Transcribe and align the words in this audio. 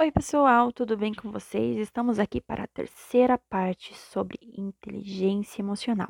Oi, 0.00 0.10
pessoal, 0.10 0.72
tudo 0.72 0.96
bem 0.96 1.12
com 1.12 1.30
vocês? 1.30 1.76
Estamos 1.76 2.18
aqui 2.18 2.40
para 2.40 2.64
a 2.64 2.66
terceira 2.66 3.36
parte 3.36 3.94
sobre 3.94 4.38
inteligência 4.56 5.60
emocional. 5.60 6.08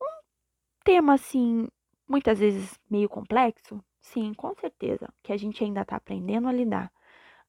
Um 0.00 0.06
tema 0.82 1.12
assim, 1.12 1.68
muitas 2.08 2.38
vezes 2.38 2.80
meio 2.90 3.06
complexo, 3.06 3.84
sim, 4.00 4.32
com 4.32 4.54
certeza, 4.54 5.12
que 5.22 5.30
a 5.30 5.36
gente 5.36 5.62
ainda 5.62 5.82
está 5.82 5.96
aprendendo 5.96 6.48
a 6.48 6.52
lidar. 6.52 6.90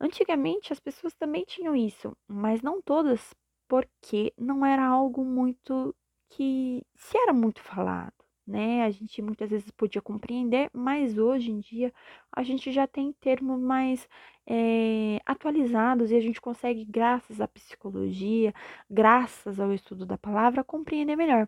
Antigamente 0.02 0.74
as 0.74 0.82
pessoas 0.82 1.14
também 1.14 1.46
tinham 1.46 1.74
isso, 1.74 2.14
mas 2.28 2.62
não 2.62 2.82
todas, 2.82 3.34
porque 3.70 4.34
não 4.38 4.66
era 4.66 4.86
algo 4.86 5.24
muito 5.24 5.96
que 6.30 6.86
se 6.94 7.18
era 7.18 7.32
muito 7.32 7.62
falado 7.62 8.17
né? 8.48 8.84
A 8.84 8.90
gente 8.90 9.22
muitas 9.22 9.50
vezes 9.50 9.70
podia 9.72 10.02
compreender, 10.02 10.70
mas 10.74 11.18
hoje 11.18 11.52
em 11.52 11.60
dia 11.60 11.94
a 12.32 12.44
gente 12.44 12.72
já 12.72 12.88
tem 12.88 13.12
termos 13.14 13.60
mais 13.60 14.08
é, 14.48 15.20
atualizados 15.26 16.12
e 16.12 16.16
a 16.16 16.22
gente 16.22 16.40
consegue, 16.40 16.86
graças 16.86 17.42
à 17.42 17.48
psicologia, 17.48 18.54
graças 18.90 19.60
ao 19.60 19.74
estudo 19.74 20.06
da 20.06 20.18
palavra, 20.18 20.64
compreender 20.64 21.16
melhor. 21.16 21.48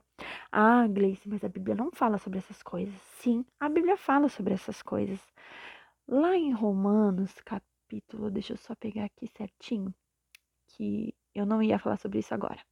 Ah, 0.51 0.85
Gleice, 0.87 1.27
mas 1.29 1.43
a 1.43 1.49
Bíblia 1.49 1.75
não 1.75 1.91
fala 1.91 2.17
sobre 2.17 2.39
essas 2.39 2.61
coisas. 2.61 2.93
Sim, 3.21 3.45
a 3.59 3.69
Bíblia 3.69 3.97
fala 3.97 4.27
sobre 4.29 4.53
essas 4.53 4.81
coisas. 4.81 5.19
Lá 6.07 6.35
em 6.35 6.51
Romanos, 6.51 7.33
capítulo, 7.41 8.29
deixa 8.31 8.53
eu 8.53 8.57
só 8.57 8.75
pegar 8.75 9.05
aqui 9.05 9.27
certinho, 9.27 9.93
que 10.67 11.15
eu 11.33 11.45
não 11.45 11.61
ia 11.63 11.79
falar 11.79 11.97
sobre 11.97 12.19
isso 12.19 12.33
agora. 12.33 12.68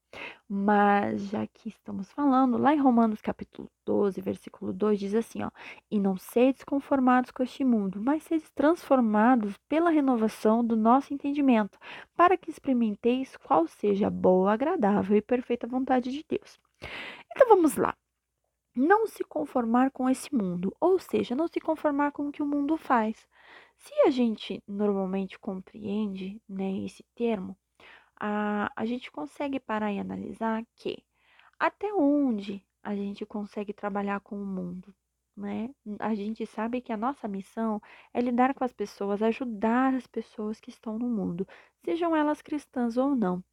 Mas 0.50 1.30
já 1.30 1.46
que 1.48 1.70
estamos 1.70 2.12
falando, 2.12 2.58
lá 2.58 2.74
em 2.74 2.80
Romanos 2.80 3.22
capítulo 3.22 3.70
12, 3.86 4.22
versículo 4.22 4.72
2 4.74 5.00
diz 5.00 5.14
assim, 5.14 5.44
ó: 5.44 5.52
"E 5.92 6.00
não 6.00 6.18
sedes 6.18 6.64
conformados 6.64 7.32
com 7.32 7.44
este 7.44 7.64
mundo, 7.66 8.02
mas 8.02 8.24
sedes 8.24 8.50
transformados 8.52 9.58
pela 9.68 9.90
renovação 9.90 10.66
do 10.66 10.76
nosso 10.76 11.14
entendimento, 11.14 11.78
para 12.16 12.38
que 12.38 12.50
experimenteis 12.50 13.36
qual 13.38 13.68
seja 13.68 14.08
a 14.08 14.10
boa, 14.10 14.54
agradável 14.54 15.18
e 15.18 15.22
perfeita 15.22 15.68
vontade 15.68 16.12
de 16.12 16.24
Deus." 16.28 16.60
Então 17.32 17.50
vamos 17.50 17.76
lá. 17.76 17.96
Não 18.76 19.08
se 19.08 19.24
conformar 19.24 19.92
com 19.92 20.10
esse 20.10 20.34
mundo, 20.34 20.76
ou 20.80 21.00
seja, 21.00 21.36
não 21.36 21.48
se 21.48 21.60
conformar 21.60 22.12
com 22.12 22.28
o 22.28 22.32
que 22.32 22.44
o 22.44 22.46
mundo 22.46 22.78
faz. 22.78 23.28
Se 23.78 23.94
a 24.06 24.10
gente 24.10 24.62
normalmente 24.68 25.38
compreende, 25.40 26.42
né, 26.48 26.86
esse 26.86 27.04
termo, 27.16 27.58
a, 28.20 28.72
a 28.76 28.86
gente 28.86 29.12
consegue 29.12 29.60
parar 29.60 29.92
e 29.92 30.00
analisar 30.00 30.66
que 30.76 31.04
até 31.60 31.94
onde 31.94 32.64
a 32.84 32.96
gente 32.96 33.26
consegue 33.26 33.74
trabalhar 33.74 34.20
com 34.22 34.42
o 34.42 34.46
mundo, 34.46 34.94
né? 35.36 35.70
A 36.00 36.16
gente 36.16 36.46
sabe 36.46 36.82
que 36.82 36.92
a 36.92 36.98
nossa 36.98 37.28
missão 37.28 37.82
é 38.14 38.22
lidar 38.22 38.54
com 38.54 38.64
as 38.64 38.74
pessoas, 38.74 39.22
ajudar 39.22 39.94
as 39.94 40.08
pessoas 40.08 40.60
que 40.60 40.70
estão 40.70 40.98
no 40.98 41.08
mundo, 41.10 41.48
sejam 41.86 42.16
elas 42.16 42.42
cristãs 42.42 42.98
ou 42.98 43.16
não. 43.16 43.44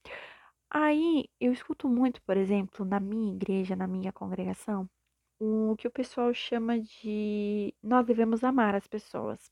Aí 0.71 1.29
eu 1.41 1.53
escuto 1.53 1.89
muito, 1.89 2.23
por 2.23 2.37
exemplo, 2.37 2.85
na 2.85 3.01
minha 3.01 3.33
igreja, 3.35 3.77
na 3.77 3.87
minha 3.87 4.13
congregação, 4.13 4.89
o 5.39 5.77
que 5.77 5.89
o 5.89 5.91
pessoal 5.91 6.33
chama 6.35 6.81
de 6.81 7.75
nós 7.83 8.07
devemos 8.07 8.43
amar 8.45 8.75
as 8.75 8.87
pessoas. 8.87 9.51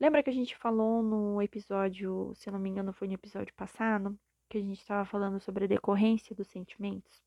Lembra 0.00 0.22
que 0.22 0.30
a 0.30 0.32
gente 0.32 0.56
falou 0.56 1.02
no 1.02 1.40
episódio, 1.42 2.32
se 2.34 2.48
eu 2.48 2.52
não 2.52 2.60
me 2.60 2.70
engano, 2.70 2.92
foi 2.92 3.08
no 3.08 3.14
episódio 3.14 3.54
passado, 3.54 4.18
que 4.54 4.58
a 4.58 4.62
gente 4.62 4.80
estava 4.80 5.04
falando 5.04 5.40
sobre 5.40 5.64
a 5.64 5.68
decorrência 5.68 6.34
dos 6.34 6.46
sentimentos, 6.46 7.24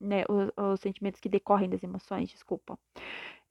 né? 0.00 0.24
Os, 0.28 0.50
os 0.56 0.80
sentimentos 0.80 1.20
que 1.20 1.28
decorrem 1.28 1.70
das 1.70 1.84
emoções, 1.84 2.28
desculpa. 2.30 2.76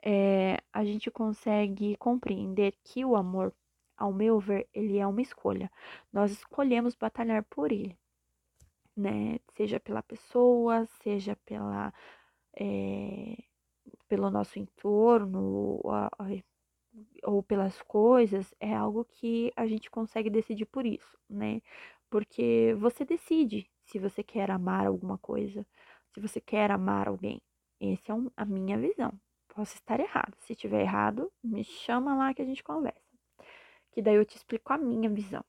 É, 0.04 0.58
a 0.74 0.84
gente 0.84 1.10
consegue 1.10 1.96
compreender 1.96 2.76
que 2.84 3.06
o 3.06 3.16
amor, 3.16 3.54
ao 3.98 4.12
meu 4.12 4.40
ver, 4.42 4.68
ele 4.74 4.98
é 4.98 5.08
uma 5.08 5.22
escolha. 5.22 5.72
Nós 6.12 6.32
escolhemos 6.32 6.96
batalhar 6.96 7.44
por 7.46 7.72
ele, 7.72 7.98
né? 8.96 9.40
Seja 9.56 9.80
pela 9.80 10.04
pessoa, 10.04 10.86
seja 11.02 11.38
pela 11.46 11.94
é, 12.60 13.38
pelo 14.10 14.30
nosso 14.30 14.60
entorno, 14.60 15.80
ou 17.24 17.42
pelas 17.42 17.82
coisas, 17.84 18.54
é 18.60 18.74
algo 18.74 19.06
que 19.06 19.52
a 19.56 19.66
gente 19.66 19.90
consegue 19.90 20.30
decidir 20.30 20.66
por 20.66 20.86
isso, 20.86 21.18
né? 21.30 21.62
Porque 22.14 22.76
você 22.78 23.04
decide 23.04 23.68
se 23.88 23.98
você 23.98 24.22
quer 24.22 24.52
amar 24.52 24.86
alguma 24.86 25.18
coisa, 25.18 25.66
se 26.14 26.20
você 26.22 26.40
quer 26.40 26.70
amar 26.70 27.08
alguém. 27.08 27.42
Essa 27.82 28.12
é 28.12 28.14
um, 28.14 28.30
a 28.38 28.46
minha 28.46 28.78
visão. 28.78 29.12
Posso 29.48 29.74
estar 29.74 30.00
errado. 30.00 30.38
Se 30.42 30.54
tiver 30.54 30.82
errado, 30.82 31.32
me 31.44 31.64
chama 31.64 32.16
lá 32.16 32.32
que 32.32 32.44
a 32.44 32.46
gente 32.46 32.64
conversa. 32.64 33.02
Que 33.92 34.00
daí 34.00 34.14
eu 34.14 34.24
te 34.24 34.38
explico 34.38 34.72
a 34.72 34.78
minha 34.78 35.10
visão. 35.10 35.44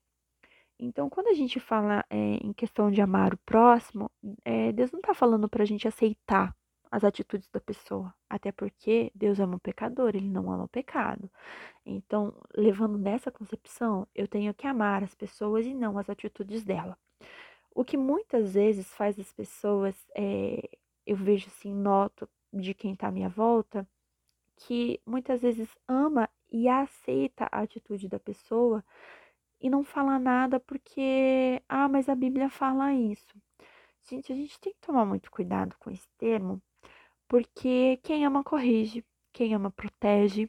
Então, 0.78 1.10
quando 1.10 1.28
a 1.28 1.34
gente 1.34 1.60
fala 1.60 2.02
é, 2.08 2.16
em 2.16 2.54
questão 2.54 2.90
de 2.90 3.02
amar 3.02 3.34
o 3.34 3.38
próximo, 3.44 4.10
é, 4.42 4.72
Deus 4.72 4.90
não 4.90 5.00
está 5.00 5.12
falando 5.12 5.50
para 5.50 5.64
a 5.64 5.66
gente 5.66 5.86
aceitar 5.86 6.56
as 6.94 7.02
atitudes 7.02 7.48
da 7.48 7.60
pessoa. 7.60 8.14
Até 8.30 8.52
porque 8.52 9.10
Deus 9.16 9.40
ama 9.40 9.56
o 9.56 9.60
pecador, 9.60 10.10
ele 10.14 10.28
não 10.28 10.52
ama 10.52 10.62
o 10.64 10.68
pecado. 10.68 11.28
Então, 11.84 12.32
levando 12.56 12.96
nessa 12.96 13.32
concepção, 13.32 14.06
eu 14.14 14.28
tenho 14.28 14.54
que 14.54 14.64
amar 14.64 15.02
as 15.02 15.12
pessoas 15.12 15.66
e 15.66 15.74
não 15.74 15.98
as 15.98 16.08
atitudes 16.08 16.62
dela. 16.62 16.96
O 17.74 17.84
que 17.84 17.96
muitas 17.96 18.54
vezes 18.54 18.94
faz 18.94 19.18
as 19.18 19.32
pessoas, 19.32 19.96
é, 20.16 20.70
eu 21.04 21.16
vejo 21.16 21.48
assim, 21.48 21.74
noto 21.74 22.28
de 22.52 22.72
quem 22.72 22.92
está 22.92 23.08
à 23.08 23.10
minha 23.10 23.28
volta, 23.28 23.84
que 24.56 25.00
muitas 25.04 25.42
vezes 25.42 25.68
ama 25.88 26.30
e 26.48 26.68
aceita 26.68 27.48
a 27.50 27.62
atitude 27.62 28.08
da 28.08 28.20
pessoa 28.20 28.84
e 29.60 29.68
não 29.68 29.82
fala 29.82 30.16
nada 30.16 30.60
porque, 30.60 31.60
ah, 31.68 31.88
mas 31.88 32.08
a 32.08 32.14
Bíblia 32.14 32.48
fala 32.48 32.92
isso. 32.94 33.34
Gente, 34.08 34.32
a 34.32 34.36
gente 34.36 34.60
tem 34.60 34.72
que 34.72 34.86
tomar 34.86 35.04
muito 35.04 35.28
cuidado 35.30 35.74
com 35.80 35.90
esse 35.90 36.08
termo, 36.18 36.62
porque 37.28 37.98
quem 38.02 38.24
ama 38.26 38.44
corrige, 38.44 39.04
quem 39.32 39.54
ama 39.54 39.70
protege, 39.70 40.48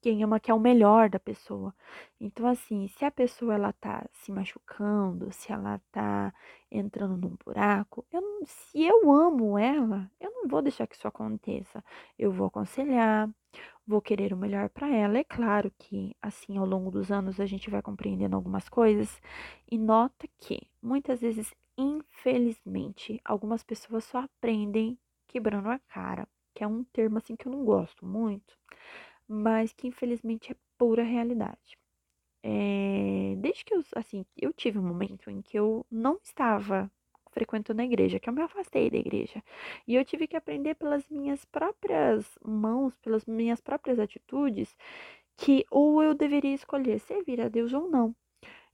quem 0.00 0.24
ama 0.24 0.40
quer 0.40 0.54
o 0.54 0.60
melhor 0.60 1.10
da 1.10 1.18
pessoa. 1.20 1.74
Então, 2.18 2.46
assim, 2.46 2.88
se 2.88 3.04
a 3.04 3.10
pessoa 3.10 3.54
ela 3.54 3.72
tá 3.72 4.06
se 4.12 4.32
machucando, 4.32 5.30
se 5.32 5.52
ela 5.52 5.80
tá 5.92 6.32
entrando 6.70 7.16
num 7.16 7.36
buraco, 7.44 8.06
eu 8.10 8.20
não, 8.20 8.40
se 8.46 8.82
eu 8.82 9.12
amo 9.12 9.58
ela, 9.58 10.10
eu 10.18 10.30
não 10.32 10.48
vou 10.48 10.62
deixar 10.62 10.86
que 10.86 10.96
isso 10.96 11.06
aconteça. 11.06 11.84
Eu 12.18 12.32
vou 12.32 12.46
aconselhar, 12.46 13.28
vou 13.86 14.00
querer 14.00 14.32
o 14.32 14.36
melhor 14.36 14.70
para 14.70 14.88
ela. 14.88 15.18
É 15.18 15.24
claro 15.24 15.70
que, 15.78 16.16
assim, 16.22 16.56
ao 16.56 16.66
longo 16.66 16.90
dos 16.90 17.10
anos 17.12 17.40
a 17.40 17.46
gente 17.46 17.70
vai 17.70 17.82
compreendendo 17.82 18.36
algumas 18.36 18.68
coisas 18.68 19.20
e 19.70 19.76
nota 19.78 20.26
que 20.38 20.60
muitas 20.82 21.20
vezes, 21.20 21.54
infelizmente, 21.76 23.20
algumas 23.24 23.62
pessoas 23.62 24.04
só 24.04 24.18
aprendem 24.18 24.98
quebrando 25.30 25.68
a 25.70 25.78
cara, 25.78 26.28
que 26.54 26.64
é 26.64 26.66
um 26.66 26.82
termo 26.84 27.18
assim 27.18 27.36
que 27.36 27.46
eu 27.46 27.52
não 27.52 27.64
gosto 27.64 28.04
muito, 28.04 28.56
mas 29.28 29.72
que 29.72 29.86
infelizmente 29.86 30.52
é 30.52 30.56
pura 30.76 31.04
realidade. 31.04 31.78
É, 32.42 33.34
desde 33.38 33.64
que 33.64 33.74
eu, 33.74 33.84
assim, 33.94 34.24
eu 34.36 34.52
tive 34.52 34.78
um 34.78 34.82
momento 34.82 35.30
em 35.30 35.40
que 35.42 35.58
eu 35.58 35.86
não 35.90 36.18
estava 36.22 36.90
frequentando 37.30 37.80
a 37.80 37.84
igreja, 37.84 38.18
que 38.18 38.28
eu 38.28 38.32
me 38.32 38.42
afastei 38.42 38.90
da 38.90 38.96
igreja. 38.98 39.42
E 39.86 39.94
eu 39.94 40.04
tive 40.04 40.26
que 40.26 40.36
aprender 40.36 40.74
pelas 40.74 41.08
minhas 41.08 41.44
próprias 41.44 42.26
mãos, 42.44 42.96
pelas 42.98 43.24
minhas 43.24 43.60
próprias 43.60 43.98
atitudes, 44.00 44.76
que 45.36 45.64
ou 45.70 46.02
eu 46.02 46.14
deveria 46.14 46.54
escolher 46.54 46.98
servir 46.98 47.40
a 47.40 47.48
Deus 47.48 47.72
ou 47.72 47.88
não. 47.88 48.14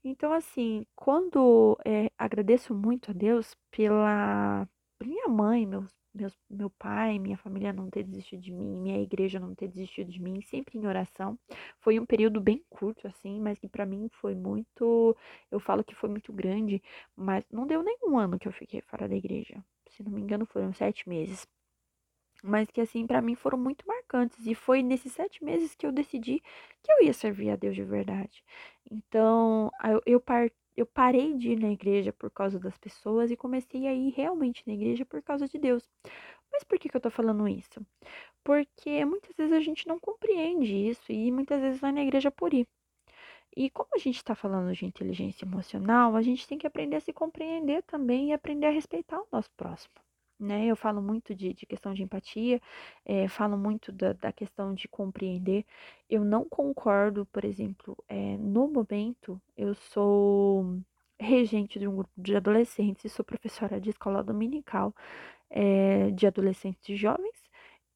Então, 0.04 0.32
assim, 0.32 0.86
quando 0.94 1.76
é, 1.84 2.10
agradeço 2.16 2.74
muito 2.74 3.10
a 3.10 3.14
Deus 3.14 3.56
pela 3.70 4.68
minha 5.02 5.28
mãe, 5.28 5.66
meus 5.66 5.92
meus, 6.16 6.36
meu 6.50 6.70
pai, 6.70 7.18
minha 7.18 7.36
família 7.36 7.72
não 7.72 7.90
ter 7.90 8.02
desistido 8.02 8.40
de 8.40 8.52
mim, 8.52 8.76
minha 8.80 9.00
igreja 9.00 9.38
não 9.38 9.54
ter 9.54 9.68
desistido 9.68 10.10
de 10.10 10.20
mim, 10.20 10.40
sempre 10.42 10.78
em 10.78 10.86
oração. 10.86 11.38
Foi 11.80 12.00
um 12.00 12.06
período 12.06 12.40
bem 12.40 12.64
curto, 12.70 13.06
assim, 13.06 13.40
mas 13.40 13.58
que 13.58 13.68
para 13.68 13.86
mim 13.86 14.08
foi 14.20 14.34
muito. 14.34 15.16
Eu 15.50 15.60
falo 15.60 15.84
que 15.84 15.94
foi 15.94 16.08
muito 16.08 16.32
grande, 16.32 16.82
mas 17.14 17.44
não 17.50 17.66
deu 17.66 17.82
nenhum 17.82 18.18
ano 18.18 18.38
que 18.38 18.48
eu 18.48 18.52
fiquei 18.52 18.80
fora 18.80 19.08
da 19.08 19.14
igreja. 19.16 19.62
Se 19.88 20.02
não 20.02 20.10
me 20.12 20.20
engano, 20.20 20.46
foram 20.46 20.72
sete 20.72 21.08
meses. 21.08 21.46
Mas 22.42 22.70
que, 22.70 22.80
assim, 22.80 23.06
para 23.06 23.22
mim 23.22 23.34
foram 23.34 23.58
muito 23.58 23.86
marcantes. 23.86 24.46
E 24.46 24.54
foi 24.54 24.82
nesses 24.82 25.12
sete 25.12 25.42
meses 25.44 25.74
que 25.74 25.86
eu 25.86 25.92
decidi 25.92 26.42
que 26.82 26.92
eu 26.92 27.04
ia 27.04 27.12
servir 27.12 27.50
a 27.50 27.56
Deus 27.56 27.74
de 27.74 27.82
verdade. 27.84 28.44
Então, 28.90 29.70
eu, 29.84 30.02
eu 30.06 30.20
parti 30.20 30.54
eu 30.76 30.86
parei 30.86 31.34
de 31.34 31.52
ir 31.52 31.60
na 31.60 31.70
igreja 31.70 32.12
por 32.12 32.30
causa 32.30 32.58
das 32.58 32.76
pessoas 32.78 33.30
e 33.30 33.36
comecei 33.36 33.86
a 33.86 33.94
ir 33.94 34.10
realmente 34.10 34.62
na 34.66 34.74
igreja 34.74 35.04
por 35.04 35.22
causa 35.22 35.48
de 35.48 35.58
Deus. 35.58 35.88
Mas 36.52 36.64
por 36.64 36.78
que, 36.78 36.88
que 36.88 36.96
eu 36.96 37.00
tô 37.00 37.10
falando 37.10 37.48
isso? 37.48 37.84
Porque 38.44 39.04
muitas 39.04 39.36
vezes 39.36 39.52
a 39.52 39.60
gente 39.60 39.86
não 39.88 39.98
compreende 39.98 40.74
isso 40.74 41.10
e 41.12 41.32
muitas 41.32 41.60
vezes 41.60 41.80
vai 41.80 41.92
na 41.92 42.02
igreja 42.02 42.30
por 42.30 42.54
ir. 42.54 42.66
E 43.56 43.70
como 43.70 43.88
a 43.94 43.98
gente 43.98 44.16
está 44.16 44.34
falando 44.34 44.72
de 44.74 44.84
inteligência 44.84 45.44
emocional, 45.44 46.14
a 46.14 46.22
gente 46.22 46.46
tem 46.46 46.58
que 46.58 46.66
aprender 46.66 46.96
a 46.96 47.00
se 47.00 47.12
compreender 47.12 47.82
também 47.84 48.30
e 48.30 48.32
aprender 48.32 48.66
a 48.66 48.70
respeitar 48.70 49.18
o 49.18 49.28
nosso 49.32 49.50
próximo. 49.56 50.05
Né? 50.38 50.66
Eu 50.66 50.76
falo 50.76 51.02
muito 51.02 51.34
de, 51.34 51.52
de 51.54 51.66
questão 51.66 51.94
de 51.94 52.02
empatia, 52.02 52.60
é, 53.04 53.28
falo 53.28 53.56
muito 53.56 53.92
da, 53.92 54.12
da, 54.12 54.32
questão 54.32 54.74
de 54.74 54.88
compreender. 54.88 55.64
Eu 56.08 56.24
não 56.24 56.44
concordo, 56.44 57.26
por 57.26 57.44
exemplo, 57.44 57.96
é, 58.08 58.36
no 58.38 58.68
momento, 58.68 59.40
eu 59.56 59.74
sou 59.74 60.78
regente 61.18 61.78
de 61.78 61.88
um 61.88 61.96
grupo 61.96 62.12
de 62.16 62.36
adolescentes, 62.36 63.12
sou 63.12 63.24
professora 63.24 63.80
de 63.80 63.90
escola 63.90 64.22
dominical 64.22 64.94
é, 65.50 66.10
de 66.10 66.26
adolescentes 66.26 66.88
e 66.88 66.96
jovens 66.96 67.36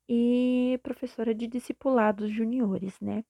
e 0.08 0.80
professora 0.82 1.34
de 1.34 1.46
discipulados 1.46 2.30
juniores, 2.32 2.98
né? 3.00 3.24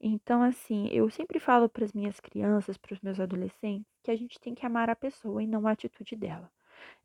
Então, 0.00 0.42
assim, 0.42 0.88
eu 0.88 1.08
sempre 1.10 1.40
falo 1.40 1.68
para 1.68 1.84
as 1.84 1.92
minhas 1.92 2.20
crianças, 2.20 2.76
para 2.76 2.94
os 2.94 3.00
meus 3.00 3.18
adolescentes, 3.20 3.86
que 4.02 4.10
a 4.10 4.16
gente 4.16 4.38
tem 4.40 4.54
que 4.54 4.64
amar 4.66 4.90
a 4.90 4.96
pessoa 4.96 5.42
e 5.42 5.46
não 5.46 5.66
a 5.66 5.72
atitude 5.72 6.16
dela. 6.16 6.50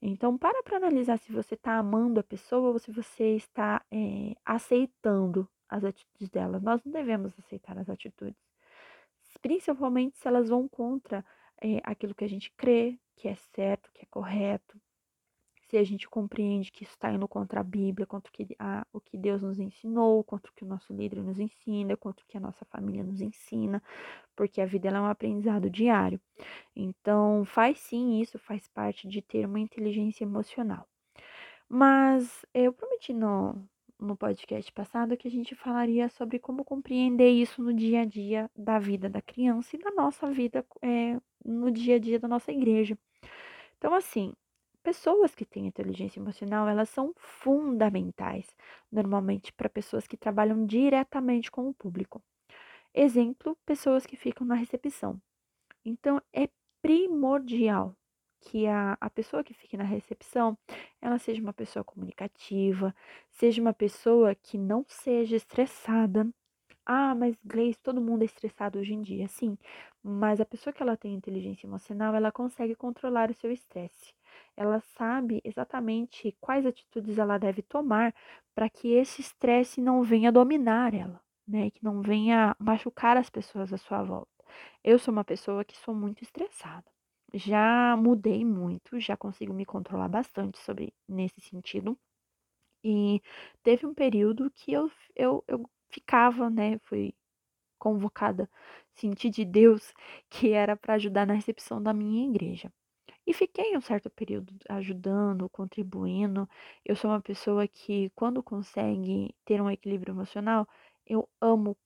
Então, 0.01 0.38
para 0.38 0.63
para 0.63 0.78
analisar 0.78 1.18
se 1.18 1.31
você 1.31 1.56
está 1.56 1.78
amando 1.78 2.19
a 2.19 2.24
pessoa 2.24 2.72
ou 2.72 2.80
se 2.80 2.92
você 2.92 3.36
está 3.36 3.83
é, 3.92 4.36
aceitando 4.45 5.48
as 5.69 5.83
atitudes 5.83 6.30
dela. 6.30 6.60
Nós 6.60 6.83
não 6.83 6.92
devemos 6.92 7.33
aceitar 7.39 7.78
as 7.78 7.89
atitudes, 7.89 8.42
principalmente 9.42 10.18
se 10.18 10.28
elas 10.28 10.50
vão 10.50 10.68
contra 10.68 11.25
é, 11.62 11.80
aquilo 11.83 12.16
que 12.16 12.25
a 12.25 12.30
gente 12.30 12.51
crê, 12.57 13.00
que 13.16 13.28
é 13.28 13.36
certo, 13.36 13.92
que 13.94 14.04
é 14.04 14.07
correto. 14.10 14.80
Se 15.71 15.77
a 15.77 15.85
gente 15.85 16.09
compreende 16.09 16.69
que 16.69 16.83
isso 16.83 16.91
está 16.91 17.09
indo 17.13 17.25
contra 17.29 17.62
a 17.62 17.63
Bíblia, 17.63 18.06
contra 18.06 18.29
o 18.29 18.33
que, 18.33 18.53
a, 18.59 18.85
o 18.91 19.00
que 19.00 19.18
Deus 19.18 19.41
nos 19.41 19.57
ensinou, 19.57 20.21
contra 20.21 20.51
o 20.51 20.53
que 20.53 20.65
o 20.65 20.68
nosso 20.68 20.91
líder 20.94 21.23
nos 21.23 21.39
ensina, 21.39 21.95
contra 21.95 22.25
o 22.25 22.27
que 22.27 22.35
a 22.35 22.41
nossa 22.41 22.65
família 22.65 23.01
nos 23.06 23.21
ensina, 23.21 23.81
porque 24.35 24.59
a 24.59 24.65
vida 24.65 24.89
é 24.89 25.00
um 25.00 25.06
aprendizado 25.06 25.69
diário. 25.69 26.19
Então, 26.75 27.45
faz 27.45 27.79
sim 27.79 28.19
isso, 28.19 28.38
faz 28.38 28.68
parte 28.68 29.07
de 29.07 29.21
ter 29.21 29.45
uma 29.45 29.62
inteligência 29.62 30.25
emocional. 30.25 30.85
Mas 31.69 32.45
eu 32.53 32.74
prometi 32.74 33.13
no, 33.13 33.56
no 33.97 34.17
podcast 34.17 34.69
passado 34.74 35.15
que 35.15 35.29
a 35.29 35.31
gente 35.31 35.56
falaria 35.56 36.09
sobre 36.09 36.38
como 36.38 36.65
compreender 36.65 37.29
isso 37.29 37.63
no 37.63 37.74
dia 37.74 38.01
a 38.01 38.06
dia 38.06 38.51
da 38.53 38.77
vida 38.77 39.09
da 39.09 39.21
criança 39.21 39.77
e 39.77 39.79
da 39.79 39.91
nossa 39.91 40.29
vida 40.29 40.65
é, 40.81 41.17
no 41.45 41.71
dia 41.71 41.95
a 41.95 42.00
dia 42.00 42.19
da 42.19 42.27
nossa 42.27 42.51
igreja. 42.51 42.97
Então, 43.77 43.94
assim, 43.94 44.33
pessoas 44.81 45.36
que 45.36 45.45
têm 45.45 45.68
inteligência 45.68 46.19
emocional, 46.19 46.68
elas 46.68 46.89
são 46.89 47.13
fundamentais, 47.18 48.56
normalmente 48.92 49.54
para 49.54 49.69
pessoas 49.69 50.07
que 50.07 50.18
trabalham 50.18 50.66
diretamente 50.66 51.51
com 51.51 51.68
o 51.69 51.74
público. 51.74 52.22
Exemplo, 52.94 53.57
pessoas 53.66 54.06
que 54.06 54.18
ficam 54.18 54.45
na 54.45 54.56
recepção. 54.56 55.22
Então, 55.86 56.22
é 56.33 56.50
primordial 56.81 57.95
que 58.42 58.68
a, 58.68 58.98
a 59.00 59.10
pessoa 59.10 59.44
que 59.44 59.54
fique 59.54 59.78
na 59.78 59.83
recepção, 59.83 60.57
ela 61.01 61.19
seja 61.19 61.42
uma 61.42 61.54
pessoa 61.54 61.84
comunicativa, 61.84 62.94
seja 63.30 63.62
uma 63.62 63.74
pessoa 63.74 64.36
que 64.36 64.57
não 64.57 64.86
seja 64.88 65.36
estressada. 65.36 66.27
Ah, 66.86 67.16
mas 67.16 67.36
Gleice, 67.45 67.80
todo 67.81 68.01
mundo 68.01 68.24
é 68.24 68.25
estressado 68.25 68.80
hoje 68.80 68.94
em 68.94 69.01
dia, 69.01 69.27
sim. 69.27 69.57
Mas 70.04 70.42
a 70.42 70.45
pessoa 70.45 70.74
que 70.74 70.81
ela 70.84 70.98
tem 70.98 71.13
inteligência 71.13 71.68
emocional, 71.68 72.16
ela 72.16 72.31
consegue 72.31 72.75
controlar 72.75 73.30
o 73.31 73.34
seu 73.36 73.51
estresse. 73.51 74.13
Ela 74.57 74.80
sabe 74.98 75.42
exatamente 75.44 76.36
quais 76.39 76.66
atitudes 76.66 77.18
ela 77.18 77.38
deve 77.38 77.62
tomar 77.62 78.13
para 78.56 78.69
que 78.69 78.94
esse 78.94 79.22
estresse 79.22 79.81
não 79.81 80.04
venha 80.04 80.31
dominar 80.31 80.94
ela 80.94 81.22
né? 81.51 81.69
Que 81.72 81.83
não 81.83 82.01
venha 82.01 82.56
machucar 82.60 83.18
as 83.18 83.30
pessoas 83.30 83.74
à 83.74 83.78
sua 83.78 84.04
volta. 84.04 84.31
Eu 84.83 84.98
sou 85.00 85.12
uma 85.13 85.24
pessoa 85.24 85.66
que 85.66 85.78
sou 85.78 85.94
muito 85.94 86.24
estressada. 86.24 86.86
Já 87.33 87.95
mudei 87.98 88.44
muito, 88.45 89.00
já 89.00 89.16
consigo 89.18 89.54
me 89.54 89.66
controlar 89.66 90.10
bastante 90.10 90.60
sobre 90.60 90.94
nesse 91.07 91.42
sentido. 91.42 91.98
E 92.84 93.22
teve 93.63 93.86
um 93.86 93.94
período 93.94 94.51
que 94.51 94.74
eu, 94.74 94.92
eu, 95.16 95.44
eu 95.48 95.69
ficava, 95.89 96.50
né? 96.50 96.80
Fui 96.80 97.13
convocada, 97.80 98.50
senti 98.95 99.30
de 99.30 99.45
Deus 99.45 99.94
que 100.30 100.51
era 100.51 100.75
para 100.77 100.95
ajudar 100.95 101.27
na 101.27 101.34
recepção 101.34 101.81
da 101.84 101.94
minha 101.94 102.27
igreja. 102.30 102.72
E 103.25 103.33
fiquei 103.33 103.77
um 103.77 103.81
certo 103.81 104.09
período 104.09 104.53
ajudando, 104.69 105.50
contribuindo. 105.50 106.50
Eu 106.83 106.95
sou 106.95 107.12
uma 107.12 107.21
pessoa 107.21 107.68
que, 107.68 108.09
quando 108.15 108.41
consegue 108.44 109.33
ter 109.45 109.62
um 109.62 109.69
equilíbrio 109.69 110.13
emocional, 110.13 110.68
eu 111.06 111.27
amo 111.39 111.77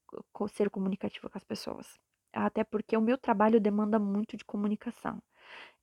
ser 0.50 0.70
comunicativa 0.70 1.30
com 1.30 1.38
as 1.38 1.44
pessoas. 1.44 2.00
Até 2.34 2.64
porque 2.64 2.96
o 2.98 3.02
meu 3.02 3.18
trabalho 3.18 3.60
demanda 3.60 4.00
muito 4.00 4.38
de 4.38 4.46
comunicação. 4.46 5.22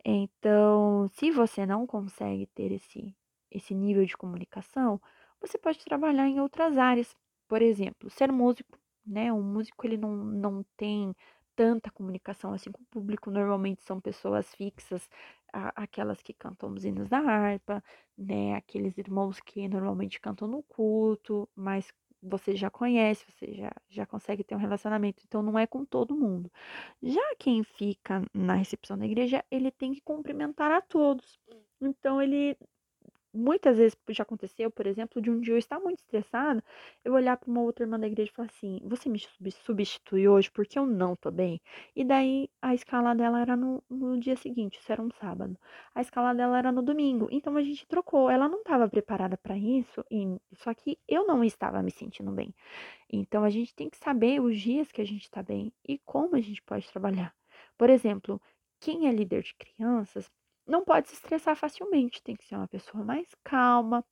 Então, 0.04 1.08
se 1.14 1.30
você 1.30 1.66
não 1.66 1.86
consegue 1.86 2.46
ter 2.46 2.72
esse, 2.72 3.14
esse 3.50 3.74
nível 3.74 4.04
de 4.04 4.16
comunicação, 4.16 5.00
você 5.40 5.58
pode 5.58 5.78
trabalhar 5.84 6.28
em 6.28 6.40
outras 6.40 6.78
áreas. 6.78 7.14
Por 7.48 7.62
exemplo, 7.62 8.10
ser 8.10 8.32
músico, 8.32 8.78
né? 9.06 9.32
Um 9.32 9.42
músico 9.42 9.86
ele 9.86 9.96
não, 9.96 10.14
não 10.16 10.64
tem 10.76 11.14
tanta 11.54 11.90
comunicação 11.90 12.52
assim 12.52 12.70
com 12.72 12.82
o 12.82 12.86
público. 12.86 13.30
Normalmente 13.30 13.82
são 13.82 14.00
pessoas 14.00 14.54
fixas, 14.54 15.08
aquelas 15.52 16.22
que 16.22 16.32
cantam 16.32 16.72
os 16.72 16.84
hinos 16.84 17.08
da 17.08 17.18
harpa, 17.18 17.82
né? 18.16 18.54
Aqueles 18.54 18.96
irmãos 18.98 19.40
que 19.40 19.68
normalmente 19.68 20.20
cantam 20.20 20.48
no 20.48 20.62
culto, 20.62 21.48
mas 21.54 21.92
você 22.22 22.54
já 22.54 22.70
conhece, 22.70 23.24
você 23.30 23.52
já, 23.54 23.72
já 23.88 24.06
consegue 24.06 24.44
ter 24.44 24.54
um 24.54 24.58
relacionamento, 24.58 25.22
então 25.26 25.42
não 25.42 25.58
é 25.58 25.66
com 25.66 25.84
todo 25.84 26.14
mundo. 26.16 26.50
Já 27.02 27.34
quem 27.38 27.64
fica 27.64 28.22
na 28.32 28.54
recepção 28.54 28.96
da 28.96 29.04
igreja, 29.06 29.44
ele 29.50 29.70
tem 29.70 29.92
que 29.92 30.00
cumprimentar 30.00 30.70
a 30.70 30.80
todos. 30.80 31.40
Então 31.80 32.22
ele 32.22 32.56
muitas 33.32 33.78
vezes 33.78 33.96
já 34.10 34.22
aconteceu, 34.22 34.70
por 34.70 34.86
exemplo, 34.86 35.20
de 35.20 35.30
um 35.30 35.40
dia 35.40 35.54
eu 35.54 35.58
estar 35.58 35.78
muito 35.80 35.98
estressada, 35.98 36.62
eu 37.04 37.14
olhar 37.14 37.36
para 37.36 37.50
uma 37.50 37.60
outra 37.62 37.84
irmã 37.84 37.98
da 37.98 38.06
igreja 38.06 38.30
e 38.30 38.34
falar 38.34 38.48
assim: 38.48 38.80
Você 38.84 39.08
me 39.08 39.18
substitui 39.50 40.28
hoje 40.28 40.50
porque 40.50 40.78
eu 40.78 40.86
não 40.86 41.16
tô 41.16 41.30
bem? 41.30 41.60
E 41.96 42.04
daí 42.04 42.48
a 42.60 42.74
escala 42.74 43.14
dela 43.14 43.40
era 43.40 43.56
no, 43.56 43.82
no 43.88 44.18
dia 44.18 44.36
seguinte, 44.36 44.78
isso 44.78 44.92
era 44.92 45.02
um 45.02 45.10
sábado. 45.20 45.56
A 45.94 46.00
escala 46.00 46.34
dela 46.34 46.58
era 46.58 46.72
no 46.72 46.82
domingo. 46.82 47.28
Então 47.30 47.56
a 47.56 47.62
gente 47.62 47.86
trocou. 47.86 48.30
Ela 48.30 48.48
não 48.48 48.58
estava 48.58 48.88
preparada 48.88 49.36
para 49.36 49.56
isso, 49.56 50.04
e, 50.10 50.38
só 50.54 50.74
que 50.74 50.98
eu 51.08 51.26
não 51.26 51.44
estava 51.44 51.82
me 51.82 51.90
sentindo 51.90 52.30
bem. 52.32 52.54
Então 53.10 53.44
a 53.44 53.50
gente 53.50 53.74
tem 53.74 53.88
que 53.90 53.96
saber 53.98 54.40
os 54.40 54.58
dias 54.60 54.90
que 54.92 55.00
a 55.00 55.06
gente 55.06 55.22
está 55.22 55.42
bem 55.42 55.72
e 55.86 55.98
como 56.04 56.36
a 56.36 56.40
gente 56.40 56.62
pode 56.62 56.88
trabalhar. 56.90 57.34
Por 57.76 57.90
exemplo, 57.90 58.40
quem 58.80 59.08
é 59.08 59.12
líder 59.12 59.42
de 59.42 59.54
crianças 59.54 60.30
não 60.66 60.84
pode 60.84 61.08
se 61.08 61.14
estressar 61.14 61.56
facilmente, 61.56 62.22
tem 62.22 62.36
que 62.36 62.44
ser 62.44 62.56
uma 62.56 62.68
pessoa 62.68 63.04
mais 63.04 63.28
calma, 63.44 64.04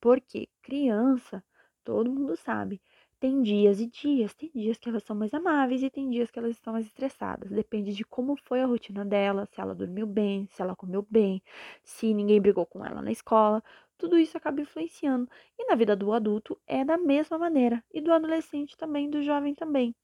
porque 0.00 0.48
criança, 0.62 1.44
todo 1.84 2.10
mundo 2.12 2.36
sabe, 2.36 2.80
tem 3.24 3.40
dias 3.42 3.80
e 3.80 3.86
dias, 3.86 4.34
tem 4.34 4.50
dias 4.54 4.76
que 4.76 4.88
elas 4.88 5.02
são 5.02 5.16
mais 5.16 5.32
amáveis 5.32 5.82
e 5.82 5.88
tem 5.90 6.10
dias 6.10 6.30
que 6.30 6.38
elas 6.38 6.52
estão 6.52 6.74
mais 6.74 6.86
estressadas. 6.86 7.50
Depende 7.50 7.94
de 7.94 8.04
como 8.04 8.36
foi 8.36 8.60
a 8.60 8.66
rotina 8.66 9.02
dela, 9.02 9.46
se 9.46 9.60
ela 9.60 9.74
dormiu 9.74 10.06
bem, 10.06 10.46
se 10.50 10.60
ela 10.60 10.76
comeu 10.76 11.06
bem, 11.08 11.42
se 11.82 12.12
ninguém 12.12 12.38
brigou 12.40 12.66
com 12.66 12.84
ela 12.84 13.00
na 13.00 13.10
escola. 13.10 13.62
Tudo 13.96 14.18
isso 14.18 14.36
acaba 14.36 14.60
influenciando. 14.60 15.26
E 15.58 15.66
na 15.66 15.74
vida 15.74 15.96
do 15.96 16.12
adulto 16.12 16.60
é 16.66 16.84
da 16.84 16.98
mesma 16.98 17.38
maneira, 17.38 17.82
e 17.90 18.00
do 18.00 18.12
adolescente 18.12 18.76
também, 18.76 19.08
do 19.08 19.22
jovem 19.22 19.54
também. 19.54 19.94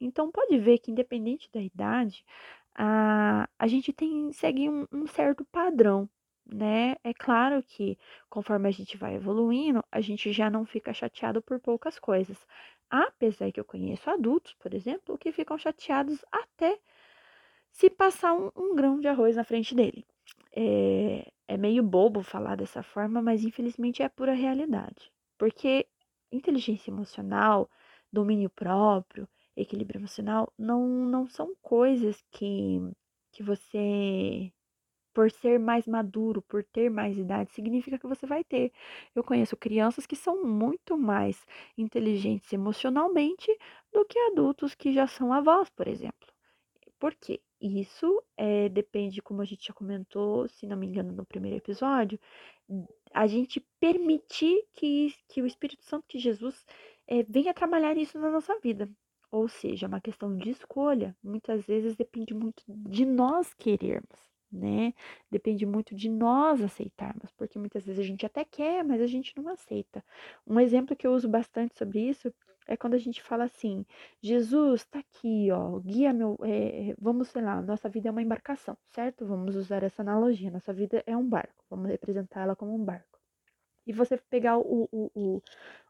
Então 0.00 0.30
pode 0.30 0.56
ver 0.58 0.78
que 0.78 0.90
independente 0.90 1.50
da 1.52 1.60
idade, 1.60 2.24
a, 2.74 3.48
a 3.58 3.66
gente 3.66 3.92
tem 3.92 4.32
segue 4.32 4.68
um, 4.68 4.86
um 4.92 5.06
certo 5.06 5.44
padrão, 5.46 6.08
né? 6.46 6.96
É 7.04 7.12
claro 7.14 7.62
que 7.62 7.98
conforme 8.28 8.68
a 8.68 8.72
gente 8.72 8.96
vai 8.96 9.14
evoluindo, 9.16 9.84
a 9.90 10.00
gente 10.00 10.32
já 10.32 10.50
não 10.50 10.64
fica 10.64 10.92
chateado 10.92 11.42
por 11.42 11.60
poucas 11.60 11.98
coisas. 11.98 12.38
Apesar 12.90 13.52
que 13.52 13.60
eu 13.60 13.64
conheço 13.64 14.10
adultos, 14.10 14.54
por 14.54 14.74
exemplo, 14.74 15.18
que 15.18 15.32
ficam 15.32 15.56
chateados 15.58 16.24
até 16.32 16.78
se 17.70 17.88
passar 17.88 18.34
um, 18.34 18.50
um 18.56 18.74
grão 18.74 19.00
de 19.00 19.08
arroz 19.08 19.36
na 19.36 19.44
frente 19.44 19.74
dele. 19.74 20.04
É, 20.52 21.30
é 21.46 21.56
meio 21.56 21.82
bobo 21.82 22.22
falar 22.22 22.56
dessa 22.56 22.82
forma, 22.82 23.22
mas 23.22 23.44
infelizmente 23.44 24.02
é 24.02 24.08
pura 24.08 24.32
realidade. 24.34 25.12
Porque 25.38 25.86
inteligência 26.32 26.90
emocional, 26.90 27.70
domínio 28.12 28.50
próprio, 28.50 29.28
equilíbrio 29.62 29.98
emocional 29.98 30.52
não, 30.58 30.86
não 30.86 31.26
são 31.28 31.54
coisas 31.62 32.22
que, 32.30 32.80
que 33.32 33.42
você, 33.42 34.52
por 35.14 35.30
ser 35.30 35.58
mais 35.58 35.86
maduro, 35.86 36.42
por 36.42 36.64
ter 36.64 36.90
mais 36.90 37.16
idade, 37.18 37.52
significa 37.52 37.98
que 37.98 38.06
você 38.06 38.26
vai 38.26 38.44
ter. 38.44 38.72
Eu 39.14 39.24
conheço 39.24 39.56
crianças 39.56 40.06
que 40.06 40.16
são 40.16 40.44
muito 40.44 40.96
mais 40.98 41.44
inteligentes 41.76 42.52
emocionalmente 42.52 43.50
do 43.92 44.04
que 44.04 44.18
adultos 44.18 44.74
que 44.74 44.92
já 44.92 45.06
são 45.06 45.32
avós, 45.32 45.68
por 45.70 45.88
exemplo. 45.88 46.28
Por 46.98 47.14
quê? 47.14 47.40
Isso 47.60 48.22
é, 48.36 48.68
depende, 48.68 49.22
como 49.22 49.42
a 49.42 49.44
gente 49.44 49.66
já 49.66 49.74
comentou, 49.74 50.48
se 50.48 50.66
não 50.66 50.76
me 50.76 50.86
engano, 50.86 51.12
no 51.12 51.26
primeiro 51.26 51.56
episódio, 51.58 52.18
a 53.12 53.26
gente 53.26 53.60
permitir 53.78 54.64
que, 54.74 55.14
que 55.28 55.42
o 55.42 55.46
Espírito 55.46 55.84
Santo, 55.84 56.06
que 56.08 56.18
Jesus, 56.18 56.64
é, 57.06 57.22
venha 57.24 57.52
trabalhar 57.52 57.96
isso 57.96 58.18
na 58.18 58.30
nossa 58.30 58.58
vida. 58.60 58.88
Ou 59.30 59.48
seja, 59.48 59.86
é 59.86 59.88
uma 59.88 60.00
questão 60.00 60.36
de 60.36 60.50
escolha. 60.50 61.16
Muitas 61.22 61.64
vezes 61.64 61.96
depende 61.96 62.34
muito 62.34 62.62
de 62.66 63.04
nós 63.04 63.54
querermos, 63.54 64.18
né? 64.50 64.92
Depende 65.30 65.64
muito 65.64 65.94
de 65.94 66.08
nós 66.08 66.60
aceitarmos, 66.60 67.30
porque 67.36 67.58
muitas 67.58 67.84
vezes 67.84 68.00
a 68.00 68.06
gente 68.06 68.26
até 68.26 68.44
quer, 68.44 68.84
mas 68.84 69.00
a 69.00 69.06
gente 69.06 69.32
não 69.36 69.48
aceita. 69.48 70.04
Um 70.46 70.58
exemplo 70.58 70.96
que 70.96 71.06
eu 71.06 71.12
uso 71.12 71.28
bastante 71.28 71.76
sobre 71.78 72.00
isso 72.00 72.32
é 72.66 72.76
quando 72.76 72.94
a 72.94 72.98
gente 72.98 73.22
fala 73.22 73.44
assim: 73.44 73.84
Jesus 74.22 74.82
está 74.82 75.00
aqui, 75.00 75.50
ó, 75.52 75.78
guia 75.80 76.12
meu. 76.12 76.36
É, 76.44 76.94
vamos, 76.98 77.28
sei 77.28 77.42
lá, 77.42 77.60
nossa 77.62 77.88
vida 77.88 78.08
é 78.08 78.12
uma 78.12 78.22
embarcação, 78.22 78.76
certo? 78.94 79.26
Vamos 79.26 79.56
usar 79.56 79.82
essa 79.82 80.02
analogia. 80.02 80.50
Nossa 80.50 80.72
vida 80.72 81.02
é 81.06 81.16
um 81.16 81.28
barco, 81.28 81.64
vamos 81.68 81.88
representá-la 81.88 82.56
como 82.56 82.74
um 82.74 82.84
barco. 82.84 83.18
E 83.86 83.92
você 83.92 84.16
pegar 84.16 84.58
o, 84.58 84.88
o, 84.92 85.10
o, 85.14 85.42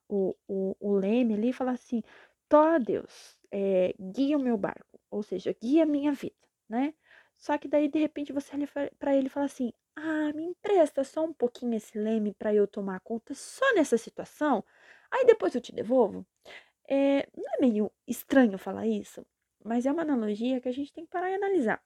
o, 0.09 0.37
o, 0.49 0.77
o 0.81 0.95
leme 0.97 1.35
ali 1.35 1.51
e 1.51 1.53
falar 1.53 1.73
assim: 1.73 2.03
Tó 2.51 2.79
Deus, 2.81 3.39
é, 3.53 3.95
guia 3.99 4.37
o 4.37 4.41
meu 4.43 4.57
barco, 4.59 5.01
ou 5.11 5.23
seja, 5.23 5.55
guia 5.63 5.85
a 5.85 5.87
minha 5.87 6.13
vida, 6.13 6.35
né? 6.69 6.93
Só 7.39 7.57
que 7.57 7.69
daí, 7.69 7.89
de 7.89 7.99
repente, 8.01 8.33
você 8.33 8.53
para 8.99 9.17
ele 9.17 9.29
fala 9.29 9.47
assim: 9.47 9.73
Ah, 9.97 10.33
me 10.35 10.43
empresta 10.45 11.05
só 11.05 11.25
um 11.25 11.33
pouquinho 11.33 11.75
esse 11.77 11.97
leme 11.97 12.35
para 12.35 12.53
eu 12.55 12.67
tomar 12.67 13.01
conta 13.01 13.35
só 13.35 13.65
nessa 13.75 13.97
situação, 13.97 14.65
aí 15.13 15.25
depois 15.27 15.55
eu 15.55 15.61
te 15.61 15.73
devolvo. 15.73 16.27
É, 16.89 17.29
não 17.37 17.45
é 17.57 17.61
meio 17.61 17.93
estranho 18.07 18.59
falar 18.59 18.87
isso? 18.87 19.25
Mas 19.65 19.87
é 19.87 19.93
uma 19.93 20.03
analogia 20.03 20.61
que 20.61 20.69
a 20.69 20.73
gente 20.73 20.93
tem 20.93 21.05
que 21.07 21.11
parar 21.13 21.31
e 21.31 21.35
analisar. 21.37 21.83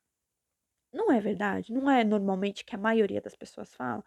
Não 0.93 1.11
é 1.13 1.21
verdade? 1.21 1.73
Não 1.73 1.91
é 1.91 2.05
normalmente 2.05 2.65
que 2.65 2.75
a 2.75 2.79
maioria 2.79 3.21
das 3.21 3.35
pessoas 3.37 3.75
fala. 3.75 4.05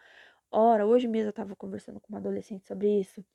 Ora, 0.52 0.86
hoje 0.88 1.08
mesmo 1.08 1.28
eu 1.28 1.32
estava 1.32 1.56
conversando 1.56 2.00
com 2.02 2.10
uma 2.14 2.20
adolescente 2.20 2.68
sobre 2.68 3.02
isso. 3.02 3.26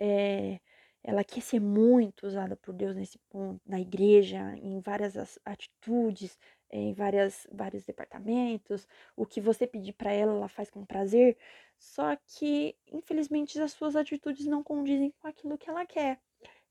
É, 0.00 0.60
ela 1.02 1.24
quer 1.24 1.40
ser 1.40 1.60
muito 1.60 2.26
usada 2.26 2.56
por 2.56 2.74
Deus 2.74 2.96
nesse 2.96 3.18
ponto, 3.30 3.60
na 3.66 3.80
igreja, 3.80 4.56
em 4.58 4.80
várias 4.80 5.38
atitudes, 5.44 6.38
em 6.70 6.92
várias, 6.92 7.46
vários 7.52 7.84
departamentos. 7.84 8.86
O 9.16 9.24
que 9.26 9.40
você 9.40 9.66
pedir 9.66 9.92
para 9.94 10.12
ela, 10.12 10.32
ela 10.32 10.48
faz 10.48 10.70
com 10.70 10.84
prazer. 10.84 11.36
Só 11.78 12.16
que, 12.16 12.76
infelizmente, 12.92 13.60
as 13.60 13.72
suas 13.72 13.96
atitudes 13.96 14.46
não 14.46 14.62
condizem 14.62 15.12
com 15.20 15.28
aquilo 15.28 15.56
que 15.58 15.70
ela 15.70 15.86
quer. 15.86 16.20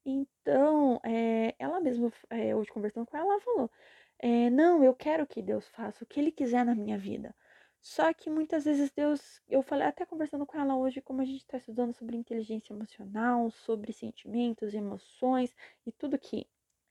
Então, 0.05 0.99
é, 1.03 1.55
ela 1.59 1.79
mesma, 1.81 2.11
é, 2.29 2.55
hoje 2.55 2.71
conversando 2.71 3.05
com 3.05 3.17
ela, 3.17 3.33
ela 3.33 3.41
falou: 3.41 3.71
é, 4.19 4.49
Não, 4.49 4.83
eu 4.83 4.93
quero 4.95 5.27
que 5.27 5.41
Deus 5.41 5.67
faça 5.69 6.03
o 6.03 6.07
que 6.07 6.19
Ele 6.19 6.31
quiser 6.31 6.65
na 6.65 6.75
minha 6.75 6.97
vida. 6.97 7.35
Só 7.81 8.13
que 8.13 8.29
muitas 8.29 8.65
vezes 8.65 8.91
Deus, 8.91 9.41
eu 9.47 9.61
falei 9.61 9.87
até 9.87 10.05
conversando 10.05 10.45
com 10.45 10.59
ela 10.59 10.75
hoje, 10.75 11.01
como 11.01 11.21
a 11.21 11.25
gente 11.25 11.41
está 11.41 11.57
estudando 11.57 11.93
sobre 11.93 12.17
inteligência 12.17 12.73
emocional, 12.73 13.49
sobre 13.49 13.93
sentimentos, 13.93 14.73
emoções 14.73 15.55
e 15.85 15.91
tudo 15.91 16.17
que 16.19 16.47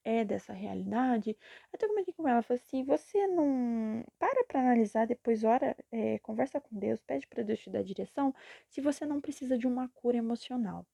é 0.06 0.24
dessa 0.24 0.52
realidade. 0.52 1.36
Até 1.72 1.88
comentei 1.88 2.14
com 2.14 2.28
ela, 2.28 2.40
falei 2.42 2.62
assim, 2.64 2.84
você 2.84 3.26
não 3.26 4.04
para 4.18 4.44
para 4.44 4.60
analisar, 4.60 5.06
depois 5.06 5.42
ora, 5.44 5.76
é, 5.90 6.18
conversa 6.20 6.60
com 6.60 6.78
Deus, 6.78 7.00
pede 7.02 7.26
para 7.26 7.42
Deus 7.42 7.60
te 7.60 7.70
dar 7.70 7.82
direção, 7.82 8.34
se 8.68 8.80
você 8.80 9.04
não 9.04 9.20
precisa 9.20 9.58
de 9.58 9.66
uma 9.66 9.88
cura 9.88 10.16
emocional. 10.16 10.86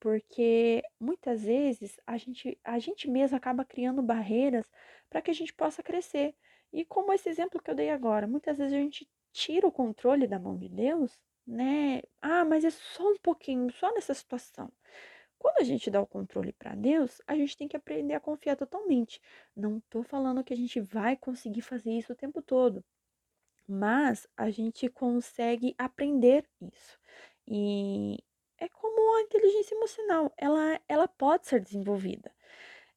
Porque 0.00 0.82
muitas 1.00 1.42
vezes 1.44 1.98
a 2.06 2.16
gente, 2.16 2.58
a 2.64 2.78
gente 2.78 3.08
mesmo 3.10 3.36
acaba 3.36 3.64
criando 3.64 4.02
barreiras 4.02 4.70
para 5.10 5.20
que 5.20 5.30
a 5.30 5.34
gente 5.34 5.52
possa 5.52 5.82
crescer. 5.82 6.34
E 6.72 6.84
como 6.84 7.12
esse 7.12 7.28
exemplo 7.28 7.60
que 7.62 7.70
eu 7.70 7.74
dei 7.74 7.90
agora, 7.90 8.26
muitas 8.26 8.58
vezes 8.58 8.72
a 8.72 8.78
gente 8.78 9.08
tira 9.38 9.66
o 9.66 9.72
controle 9.72 10.26
da 10.26 10.38
mão 10.38 10.56
de 10.58 10.68
Deus, 10.68 11.16
né? 11.46 12.02
Ah, 12.20 12.44
mas 12.44 12.64
é 12.64 12.70
só 12.70 13.04
um 13.12 13.16
pouquinho, 13.22 13.70
só 13.72 13.92
nessa 13.94 14.14
situação. 14.14 14.70
Quando 15.38 15.58
a 15.60 15.64
gente 15.64 15.90
dá 15.90 16.00
o 16.00 16.06
controle 16.06 16.52
para 16.52 16.74
Deus, 16.74 17.22
a 17.26 17.36
gente 17.36 17.56
tem 17.56 17.68
que 17.68 17.76
aprender 17.76 18.14
a 18.14 18.20
confiar 18.20 18.56
totalmente. 18.56 19.20
Não 19.56 19.78
estou 19.78 20.02
falando 20.02 20.42
que 20.44 20.52
a 20.52 20.56
gente 20.56 20.80
vai 20.80 21.16
conseguir 21.16 21.62
fazer 21.62 21.92
isso 21.92 22.12
o 22.12 22.16
tempo 22.16 22.42
todo, 22.42 22.84
mas 23.68 24.26
a 24.36 24.50
gente 24.50 24.88
consegue 24.88 25.74
aprender 25.78 26.44
isso. 26.60 26.98
E 27.46 28.18
é 28.58 28.68
como 28.68 29.16
a 29.18 29.22
inteligência 29.22 29.74
emocional, 29.76 30.32
ela, 30.36 30.80
ela 30.88 31.08
pode 31.08 31.46
ser 31.46 31.60
desenvolvida. 31.60 32.32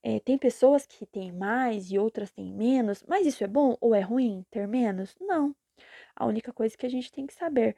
É, 0.04 0.20
tem 0.20 0.38
pessoas 0.38 0.86
que 0.88 1.06
têm 1.06 1.32
mais 1.32 1.92
e 1.92 2.00
outras 2.00 2.32
têm 2.32 2.52
menos, 2.54 3.04
mas 3.08 3.26
isso 3.28 3.44
é 3.44 3.48
bom 3.48 3.78
ou 3.82 3.94
é 3.96 4.02
ruim 4.02 4.46
ter 4.52 4.68
menos? 4.68 5.16
Não. 5.20 5.56
A 6.16 6.26
única 6.26 6.54
coisa 6.54 6.78
que 6.78 6.86
a 6.86 6.90
gente 6.90 7.12
tem 7.12 7.26
que 7.26 7.34
saber, 7.34 7.76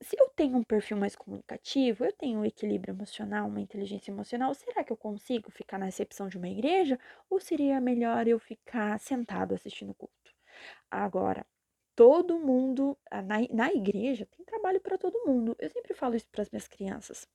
se 0.00 0.16
eu 0.18 0.28
tenho 0.30 0.56
um 0.56 0.64
perfil 0.64 0.96
mais 0.96 1.14
comunicativo, 1.14 2.04
eu 2.04 2.12
tenho 2.12 2.40
um 2.40 2.44
equilíbrio 2.44 2.92
emocional, 2.92 3.48
uma 3.48 3.60
inteligência 3.60 4.10
emocional, 4.10 4.52
será 4.54 4.82
que 4.82 4.92
eu 4.92 4.96
consigo 4.96 5.50
ficar 5.50 5.78
na 5.78 5.86
recepção 5.86 6.28
de 6.28 6.36
uma 6.36 6.48
igreja 6.48 6.98
ou 7.30 7.40
seria 7.40 7.80
melhor 7.80 8.26
eu 8.26 8.38
ficar 8.38 8.98
sentado 8.98 9.54
assistindo 9.54 9.90
o 9.90 9.94
culto? 9.94 10.32
Agora, 10.90 11.46
todo 11.94 12.38
mundo 12.38 12.98
na, 13.10 13.40
na 13.50 13.72
igreja 13.72 14.26
tem 14.26 14.44
trabalho 14.44 14.80
para 14.80 14.98
todo 14.98 15.24
mundo. 15.26 15.56
Eu 15.58 15.70
sempre 15.70 15.94
falo 15.94 16.16
isso 16.16 16.26
para 16.30 16.42
as 16.42 16.50
minhas 16.50 16.68
crianças. 16.68 17.28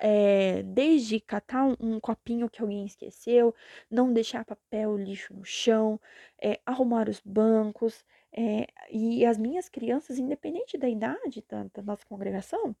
É, 0.00 0.62
desde 0.62 1.18
catar 1.18 1.64
um, 1.64 1.76
um, 1.80 2.00
copinho 2.00 2.48
que 2.48 2.62
alguém 2.62 2.86
esqueceu, 2.86 3.52
não 3.90 4.12
deixar 4.12 4.44
papel, 4.44 4.96
lixo 4.96 5.34
no 5.34 5.44
chão, 5.44 6.00
é, 6.40 6.60
arrumar 6.64 7.08
os 7.08 7.20
bancos, 7.20 8.04
é, 8.32 8.66
e 8.90 9.24
as 9.26 9.38
minhas 9.38 9.68
crianças, 9.68 10.18
independente 10.18 10.78
da 10.78 10.88
idade 10.88 11.44
da, 11.48 11.64
da 11.74 11.82
nossa 11.82 12.04
congregação, 12.06 12.74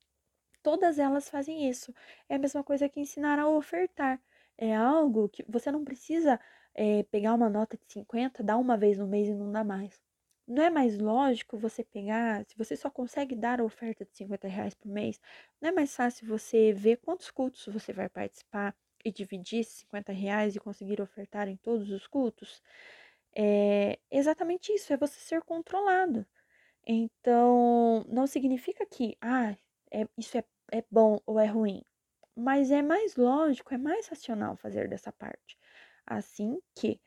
todas 0.62 0.98
elas 0.98 1.28
fazem 1.28 1.68
isso. 1.68 1.94
É 2.28 2.36
a 2.36 2.38
mesma 2.38 2.64
coisa 2.64 2.88
que 2.88 3.00
ensinar 3.00 3.38
a 3.38 3.48
ofertar. 3.48 4.20
É 4.56 4.74
algo 4.74 5.28
que 5.28 5.44
você 5.48 5.70
não 5.70 5.84
precisa 5.84 6.40
é, 6.74 7.02
pegar 7.04 7.34
uma 7.34 7.48
nota 7.50 7.76
de 7.76 7.84
50, 7.92 8.42
dar 8.42 8.56
uma 8.56 8.76
vez 8.76 8.98
no 8.98 9.06
mês 9.06 9.28
e 9.28 9.34
não 9.34 9.50
dar 9.52 9.64
mais. 9.64 10.02
Não 10.46 10.62
é 10.62 10.70
mais 10.70 10.98
lógico 10.98 11.58
você 11.58 11.84
pegar, 11.84 12.44
se 12.46 12.56
você 12.56 12.74
só 12.76 12.90
consegue 12.90 13.36
dar 13.36 13.60
a 13.60 13.64
oferta 13.64 14.04
de 14.04 14.16
50 14.16 14.48
reais 14.48 14.74
por 14.74 14.88
mês, 14.88 15.20
não 15.60 15.68
é 15.68 15.72
mais 15.72 15.94
fácil 15.94 16.26
você 16.26 16.72
ver 16.72 16.96
quantos 16.98 17.30
cultos 17.30 17.66
você 17.66 17.92
vai 17.92 18.08
participar 18.08 18.74
e 19.04 19.12
dividir 19.12 19.60
esses 19.60 19.74
50 19.80 20.10
reais 20.12 20.56
e 20.56 20.60
conseguir 20.60 21.00
ofertar 21.02 21.48
em 21.48 21.56
todos 21.56 21.90
os 21.90 22.06
cultos? 22.06 22.62
É 23.36 23.98
exatamente 24.10 24.72
isso, 24.72 24.92
é 24.92 24.96
você 24.96 25.18
ser 25.20 25.42
controlado. 25.42 26.26
Então, 26.86 28.04
não 28.08 28.26
significa 28.26 28.86
que, 28.86 29.16
ah, 29.20 29.56
é, 29.92 30.06
isso 30.18 30.38
é, 30.38 30.44
é 30.72 30.84
bom 30.90 31.18
ou 31.26 31.40
é 31.40 31.46
ruim, 31.46 31.82
mas 32.36 32.70
é 32.70 32.82
mais 32.82 33.16
lógico, 33.16 33.74
é 33.74 33.78
mais 33.78 34.08
racional 34.08 34.56
fazer 34.56 34.88
dessa 34.88 35.12
parte. 35.12 35.58
Assim 36.06 36.60
que, 36.76 37.00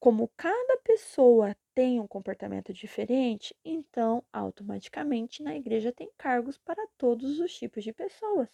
como 0.00 0.30
cada 0.36 0.78
pessoa 0.84 1.56
tem 1.74 2.00
um 2.00 2.08
comportamento 2.08 2.72
diferente, 2.74 3.56
então 3.64 4.24
automaticamente 4.32 5.42
na 5.42 5.56
igreja 5.56 5.92
tem 5.92 6.10
cargos 6.18 6.58
para 6.58 6.86
todos 6.98 7.40
os 7.40 7.54
tipos 7.56 7.84
de 7.84 7.92
pessoas. 7.92 8.50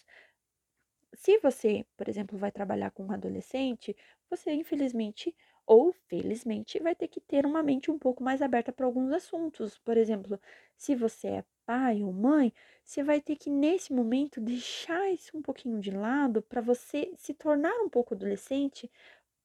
Se 1.15 1.39
você, 1.39 1.85
por 1.97 2.09
exemplo, 2.09 2.39
vai 2.39 2.51
trabalhar 2.53 2.91
com 2.91 3.05
um 3.05 3.13
adolescente, 3.13 3.97
você 4.29 4.53
infelizmente 4.53 5.35
ou 5.71 5.93
felizmente 6.09 6.81
vai 6.81 6.97
ter 6.97 7.07
que 7.07 7.21
ter 7.21 7.47
uma 7.47 7.63
mente 7.63 7.93
um 7.93 7.99
pouco 7.99 8.25
mais 8.25 8.43
aberta 8.43 8.73
para 8.73 8.85
alguns 8.85 9.13
assuntos. 9.13 9.79
Por 9.79 9.97
exemplo, 9.97 10.37
se 10.77 10.97
você 10.97 11.29
é 11.29 11.45
pai 11.65 12.03
ou 12.03 12.13
mãe, 12.13 12.53
você 12.85 13.05
vai 13.05 13.21
ter 13.21 13.37
que 13.37 13.49
nesse 13.49 13.93
momento 13.93 14.41
deixar 14.41 15.09
isso 15.13 15.39
um 15.39 15.41
pouquinho 15.41 15.79
de 15.79 15.93
lado 15.93 16.43
para 16.43 16.61
você 16.61 17.13
se 17.17 17.33
tornar 17.35 17.73
um 17.83 17.89
pouco 17.89 18.15
adolescente, 18.15 18.91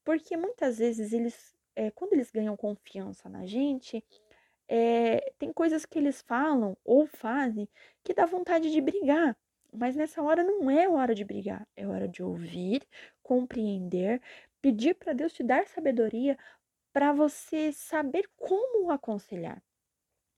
porque 0.04 0.36
muitas 0.36 0.78
vezes 0.78 1.12
eles, 1.12 1.54
é, 1.76 1.92
quando 1.92 2.14
eles 2.14 2.32
ganham 2.32 2.56
confiança 2.56 3.28
na 3.28 3.46
gente, 3.46 4.02
é, 4.68 5.32
tem 5.38 5.52
coisas 5.52 5.86
que 5.86 5.96
eles 5.96 6.22
falam 6.22 6.76
ou 6.84 7.06
fazem 7.06 7.68
que 8.02 8.12
dá 8.12 8.26
vontade 8.26 8.72
de 8.72 8.80
brigar. 8.80 9.36
Mas 9.72 9.94
nessa 9.94 10.22
hora 10.22 10.42
não 10.42 10.70
é 10.70 10.88
hora 10.88 11.14
de 11.14 11.24
brigar, 11.24 11.68
é 11.76 11.86
hora 11.86 12.08
de 12.08 12.22
ouvir, 12.22 12.82
compreender, 13.22 14.22
pedir 14.66 14.94
para 14.94 15.12
Deus 15.12 15.32
te 15.32 15.44
dar 15.44 15.64
sabedoria 15.68 16.36
para 16.92 17.12
você 17.12 17.72
saber 17.72 18.28
como 18.36 18.90
aconselhar. 18.90 19.62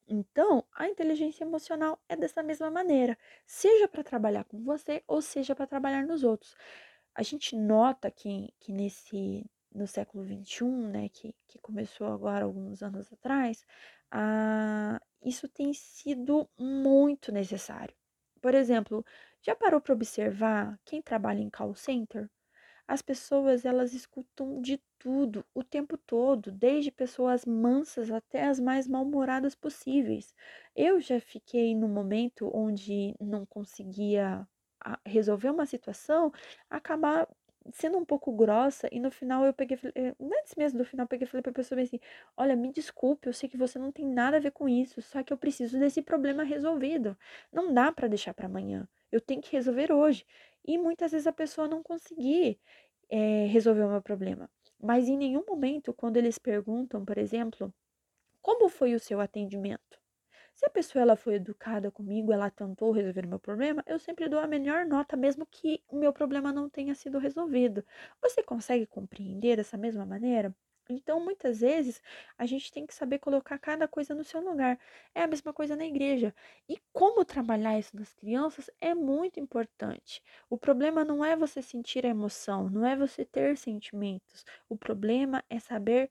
Então, 0.06 0.62
a 0.70 0.86
inteligência 0.86 1.44
emocional 1.44 1.98
é 2.06 2.14
dessa 2.14 2.42
mesma 2.42 2.70
maneira, 2.70 3.16
seja 3.46 3.88
para 3.88 4.04
trabalhar 4.04 4.44
com 4.44 4.62
você 4.62 5.02
ou 5.08 5.22
seja 5.22 5.54
para 5.54 5.66
trabalhar 5.66 6.06
nos 6.06 6.24
outros. 6.24 6.54
A 7.14 7.22
gente 7.22 7.56
nota 7.56 8.10
que, 8.10 8.52
que 8.60 8.70
nesse 8.70 9.46
no 9.74 9.86
século 9.86 10.22
XXI, 10.26 10.66
né, 10.88 11.08
que, 11.08 11.34
que 11.46 11.58
começou 11.60 12.08
agora 12.08 12.44
alguns 12.44 12.82
anos 12.82 13.10
atrás, 13.10 13.64
isso 15.22 15.48
tem 15.48 15.72
sido 15.72 16.46
muito 16.58 17.32
necessário. 17.32 17.94
Por 18.42 18.54
exemplo, 18.54 19.02
já 19.40 19.56
parou 19.56 19.80
para 19.80 19.94
observar 19.94 20.78
quem 20.84 21.00
trabalha 21.00 21.40
em 21.40 21.48
call 21.48 21.74
center? 21.74 22.28
As 22.88 23.02
pessoas, 23.02 23.64
elas 23.66 23.92
escutam 23.94 24.60
de 24.62 24.80
tudo, 24.98 25.44
o 25.54 25.62
tempo 25.62 25.98
todo, 25.98 26.50
desde 26.50 26.90
pessoas 26.90 27.44
mansas 27.44 28.10
até 28.10 28.44
as 28.44 28.58
mais 28.58 28.88
mal-humoradas 28.88 29.54
possíveis. 29.54 30.34
Eu 30.74 30.98
já 31.00 31.20
fiquei 31.20 31.74
no 31.74 31.86
momento 31.88 32.50
onde 32.54 33.14
não 33.20 33.44
conseguia 33.46 34.48
resolver 35.06 35.50
uma 35.50 35.66
situação, 35.66 36.32
acabar 36.70 37.28
sendo 37.72 37.98
um 37.98 38.04
pouco 38.06 38.32
grossa, 38.32 38.88
e 38.90 38.98
no 39.00 39.10
final 39.10 39.44
eu 39.44 39.52
peguei, 39.52 39.78
eh, 39.94 40.14
antes 40.20 40.54
mesmo 40.56 40.78
do 40.78 40.84
final, 40.86 41.04
eu 41.04 41.08
peguei 41.08 41.26
e 41.26 41.30
falei 41.30 41.42
pra 41.42 41.52
pessoa 41.52 41.80
assim: 41.82 42.00
Olha, 42.36 42.56
me 42.56 42.72
desculpe, 42.72 43.28
eu 43.28 43.32
sei 43.34 43.48
que 43.48 43.56
você 43.58 43.78
não 43.78 43.92
tem 43.92 44.06
nada 44.06 44.38
a 44.38 44.40
ver 44.40 44.52
com 44.52 44.66
isso, 44.68 45.02
só 45.02 45.22
que 45.22 45.32
eu 45.32 45.36
preciso 45.38 45.78
desse 45.78 46.00
problema 46.02 46.42
resolvido. 46.44 47.16
Não 47.52 47.72
dá 47.74 47.92
para 47.92 48.08
deixar 48.08 48.32
para 48.34 48.46
amanhã. 48.46 48.88
Eu 49.12 49.20
tenho 49.20 49.40
que 49.42 49.52
resolver 49.52 49.92
hoje. 49.92 50.24
E 50.64 50.78
muitas 50.78 51.12
vezes 51.12 51.26
a 51.26 51.32
pessoa 51.32 51.68
não 51.68 51.82
conseguir 51.82 52.60
é, 53.10 53.46
resolver 53.46 53.84
o 53.84 53.90
meu 53.90 54.02
problema. 54.02 54.50
Mas 54.80 55.08
em 55.08 55.16
nenhum 55.16 55.44
momento, 55.46 55.92
quando 55.94 56.16
eles 56.18 56.38
perguntam, 56.38 57.04
por 57.04 57.18
exemplo, 57.18 57.74
como 58.42 58.68
foi 58.68 58.94
o 58.94 59.00
seu 59.00 59.20
atendimento? 59.20 60.00
Se 60.54 60.66
a 60.66 60.70
pessoa 60.70 61.02
ela 61.02 61.16
foi 61.16 61.36
educada 61.36 61.90
comigo, 61.90 62.32
ela 62.32 62.50
tentou 62.50 62.92
resolver 62.92 63.26
o 63.26 63.28
meu 63.28 63.40
problema, 63.40 63.82
eu 63.86 63.98
sempre 63.98 64.28
dou 64.28 64.40
a 64.40 64.46
melhor 64.48 64.86
nota, 64.86 65.16
mesmo 65.16 65.46
que 65.46 65.82
o 65.88 65.96
meu 65.98 66.12
problema 66.12 66.52
não 66.52 66.70
tenha 66.70 66.94
sido 66.94 67.18
resolvido. 67.18 67.84
Você 68.22 68.42
consegue 68.42 68.86
compreender 68.86 69.56
dessa 69.56 69.76
mesma 69.78 70.06
maneira? 70.06 70.54
Então, 70.90 71.20
muitas 71.22 71.60
vezes, 71.60 72.00
a 72.38 72.46
gente 72.46 72.72
tem 72.72 72.86
que 72.86 72.94
saber 72.94 73.18
colocar 73.18 73.58
cada 73.58 73.86
coisa 73.86 74.14
no 74.14 74.24
seu 74.24 74.40
lugar. 74.40 74.78
É 75.14 75.22
a 75.22 75.26
mesma 75.26 75.52
coisa 75.52 75.76
na 75.76 75.84
igreja. 75.84 76.34
E 76.68 76.78
como 76.92 77.24
trabalhar 77.26 77.78
isso 77.78 77.94
nas 77.96 78.14
crianças 78.14 78.70
é 78.80 78.94
muito 78.94 79.38
importante. 79.38 80.22
O 80.48 80.56
problema 80.56 81.04
não 81.04 81.22
é 81.24 81.36
você 81.36 81.60
sentir 81.60 82.06
a 82.06 82.08
emoção, 82.08 82.70
não 82.70 82.86
é 82.86 82.96
você 82.96 83.24
ter 83.24 83.56
sentimentos. 83.58 84.44
O 84.68 84.76
problema 84.78 85.44
é 85.50 85.58
saber 85.60 86.10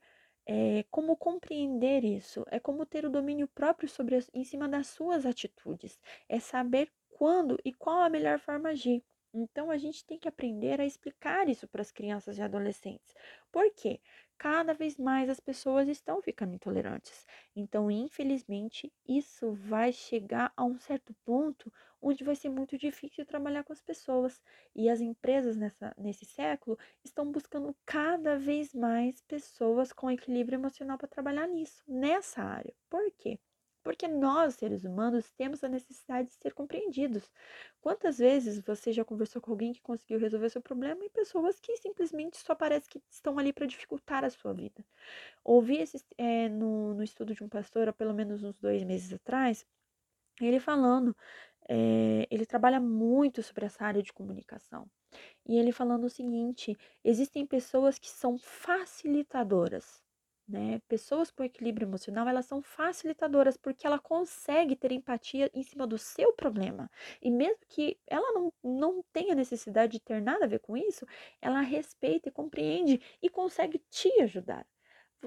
é 0.50 0.84
como 0.90 1.18
compreender 1.18 2.06
isso, 2.06 2.46
é 2.50 2.58
como 2.60 2.86
ter 2.86 3.06
o 3.06 3.10
domínio 3.10 3.48
próprio 3.50 3.90
sobre 3.90 4.16
as, 4.16 4.30
em 4.34 4.44
cima 4.46 4.68
das 4.70 4.88
suas 4.88 5.26
atitudes, 5.26 6.00
é 6.30 6.40
saber 6.40 6.90
quando 7.10 7.60
e 7.66 7.74
qual 7.74 8.02
a 8.02 8.10
melhor 8.10 8.40
forma 8.40 8.74
de 8.74 8.90
agir. 8.92 9.04
Então 9.34 9.70
a 9.70 9.78
gente 9.78 10.06
tem 10.06 10.18
que 10.18 10.28
aprender 10.28 10.80
a 10.80 10.86
explicar 10.86 11.50
isso 11.50 11.68
para 11.68 11.82
as 11.82 11.92
crianças 11.92 12.38
e 12.38 12.42
adolescentes. 12.42 13.14
Por 13.52 13.70
quê? 13.76 14.00
Cada 14.38 14.74
vez 14.74 14.98
mais 14.98 15.30
as 15.30 15.40
pessoas 15.40 15.88
estão 15.88 16.22
ficando 16.22 16.56
intolerantes. 16.56 17.26
Então, 17.56 17.90
infelizmente, 17.92 18.92
isso 19.08 19.54
vai 19.54 19.92
chegar 19.92 20.54
a 20.56 20.64
um 20.64 20.80
certo 20.80 21.14
ponto 21.26 21.72
onde 22.02 22.24
vai 22.24 22.36
ser 22.36 22.50
muito 22.50 22.78
difícil 22.78 23.26
trabalhar 23.26 23.64
com 23.64 23.74
as 23.74 23.82
pessoas. 23.82 24.42
E 24.76 24.90
as 24.90 25.02
empresas 25.02 25.58
nessa, 25.58 25.94
nesse 25.98 26.26
século 26.26 26.78
estão 27.04 27.32
buscando 27.32 27.76
cada 27.86 28.38
vez 28.38 28.74
mais 28.74 29.22
pessoas 29.22 29.92
com 29.92 30.12
equilíbrio 30.12 30.58
emocional 30.58 30.98
para 30.98 31.08
trabalhar 31.08 31.48
nisso, 31.48 31.84
nessa 31.88 32.42
área. 32.44 32.74
Por 32.90 33.12
quê? 33.18 33.40
Porque 33.88 34.06
nós, 34.06 34.56
seres 34.56 34.84
humanos, 34.84 35.32
temos 35.38 35.64
a 35.64 35.70
necessidade 35.70 36.28
de 36.28 36.34
ser 36.34 36.54
compreendidos. 36.54 37.32
Quantas 37.80 38.18
vezes 38.18 38.60
você 38.60 38.92
já 38.92 39.06
conversou 39.06 39.42
com 39.42 39.50
alguém 39.50 39.72
que 39.72 39.82
conseguiu 39.82 40.20
resolver 40.20 40.50
seu 40.50 40.62
problema 40.62 41.06
e 41.06 41.10
pessoas 41.10 41.58
que 41.58 41.78
simplesmente 41.78 42.36
só 42.36 42.54
parece 42.54 42.90
que 42.90 43.02
estão 43.10 43.40
ali 43.40 43.54
para 43.54 43.66
dificultar 43.66 44.26
a 44.26 44.30
sua 44.30 44.54
vida? 44.54 44.84
Ouvi 45.42 45.78
esse, 45.78 46.04
é, 46.18 46.50
no, 46.50 46.96
no 46.96 47.02
estudo 47.02 47.34
de 47.34 47.42
um 47.42 47.48
pastor 47.48 47.88
há 47.88 47.94
pelo 47.94 48.14
menos 48.14 48.44
uns 48.44 48.60
dois 48.60 48.84
meses 48.84 49.14
atrás, 49.14 49.66
ele 50.42 50.60
falando, 50.60 51.16
é, 51.70 52.28
ele 52.30 52.46
trabalha 52.46 52.82
muito 52.82 53.42
sobre 53.42 53.68
essa 53.68 53.86
área 53.86 54.04
de 54.04 54.12
comunicação. 54.12 54.86
E 55.46 55.58
ele 55.58 55.72
falando 55.72 56.04
o 56.04 56.10
seguinte: 56.10 56.78
existem 57.06 57.46
pessoas 57.46 57.98
que 57.98 58.10
são 58.10 58.38
facilitadoras 58.38 60.06
né? 60.48 60.80
Pessoas 60.88 61.30
com 61.32 61.44
equilíbrio 61.44 61.86
emocional, 61.86 62.28
elas 62.28 62.46
são 62.46 62.62
facilitadoras 62.62 63.58
porque 63.58 63.86
ela 63.86 64.00
consegue 64.00 64.76
ter 64.76 64.92
empatia 64.92 65.50
em 65.54 65.64
cima 65.64 65.86
do 65.86 65.98
seu 65.98 66.32
problema. 66.34 66.90
E 67.22 67.30
mesmo 67.30 67.60
que 67.68 68.00
ela 68.08 68.32
não, 68.34 68.54
não 68.64 69.04
tenha 69.12 69.36
necessidade 69.36 69.94
de 69.94 70.00
ter 70.00 70.22
nada 70.22 70.46
a 70.46 70.48
ver 70.48 70.60
com 70.60 70.78
isso, 70.78 71.06
ela 71.42 71.62
respeita 71.62 72.30
e 72.30 72.32
compreende 72.32 73.02
e 73.22 73.30
consegue 73.30 73.80
te 73.90 74.10
ajudar. 74.22 74.66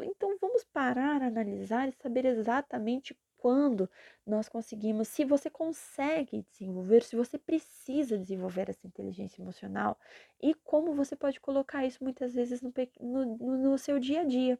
Então 0.02 0.36
vamos 0.40 0.64
parar, 0.64 1.22
analisar 1.22 1.88
e 1.88 1.92
saber 1.92 2.24
exatamente 2.24 3.16
quando 3.36 3.90
nós 4.26 4.48
conseguimos, 4.48 5.08
se 5.08 5.24
você 5.24 5.48
consegue 5.50 6.44
desenvolver, 6.52 7.02
se 7.02 7.16
você 7.16 7.38
precisa 7.38 8.18
desenvolver 8.18 8.68
essa 8.68 8.86
inteligência 8.86 9.40
emocional 9.40 9.98
e 10.40 10.54
como 10.54 10.94
você 10.94 11.16
pode 11.16 11.40
colocar 11.40 11.84
isso 11.86 12.04
muitas 12.04 12.34
vezes 12.34 12.60
no, 12.60 12.72
no, 13.00 13.56
no 13.56 13.78
seu 13.78 13.98
dia 13.98 14.20
a 14.20 14.24
dia. 14.24 14.58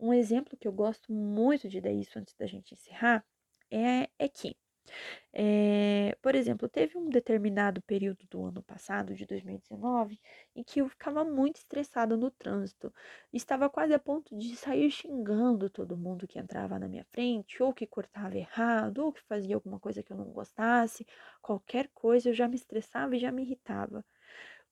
Um 0.00 0.14
exemplo 0.14 0.56
que 0.56 0.66
eu 0.66 0.72
gosto 0.72 1.12
muito 1.12 1.68
de 1.68 1.80
dar 1.80 1.92
isso 1.92 2.18
antes 2.18 2.34
da 2.34 2.46
gente 2.46 2.72
encerrar 2.72 3.24
é, 3.70 4.08
é 4.18 4.28
que, 4.28 4.56
é, 5.32 6.16
por 6.22 6.34
exemplo, 6.34 6.68
teve 6.68 6.98
um 6.98 7.08
determinado 7.10 7.82
período 7.82 8.26
do 8.30 8.44
ano 8.46 8.62
passado, 8.62 9.14
de 9.14 9.26
2019, 9.26 10.18
em 10.56 10.64
que 10.64 10.80
eu 10.80 10.88
ficava 10.88 11.24
muito 11.24 11.56
estressada 11.56 12.16
no 12.16 12.30
trânsito. 12.30 12.92
Estava 13.32 13.68
quase 13.70 13.92
a 13.94 13.98
ponto 13.98 14.36
de 14.38 14.56
sair 14.56 14.90
xingando 14.90 15.70
todo 15.70 15.96
mundo 15.98 16.26
que 16.26 16.38
entrava 16.38 16.78
na 16.78 16.88
minha 16.88 17.04
frente, 17.04 17.62
ou 17.62 17.72
que 17.74 17.86
cortava 17.86 18.36
errado, 18.38 18.98
ou 19.04 19.12
que 19.12 19.22
fazia 19.22 19.54
alguma 19.54 19.78
coisa 19.80 20.02
que 20.02 20.12
eu 20.12 20.16
não 20.16 20.32
gostasse. 20.32 21.06
Qualquer 21.42 21.88
coisa 21.94 22.30
eu 22.30 22.34
já 22.34 22.48
me 22.48 22.56
estressava 22.56 23.16
e 23.16 23.20
já 23.20 23.30
me 23.30 23.42
irritava. 23.42 24.04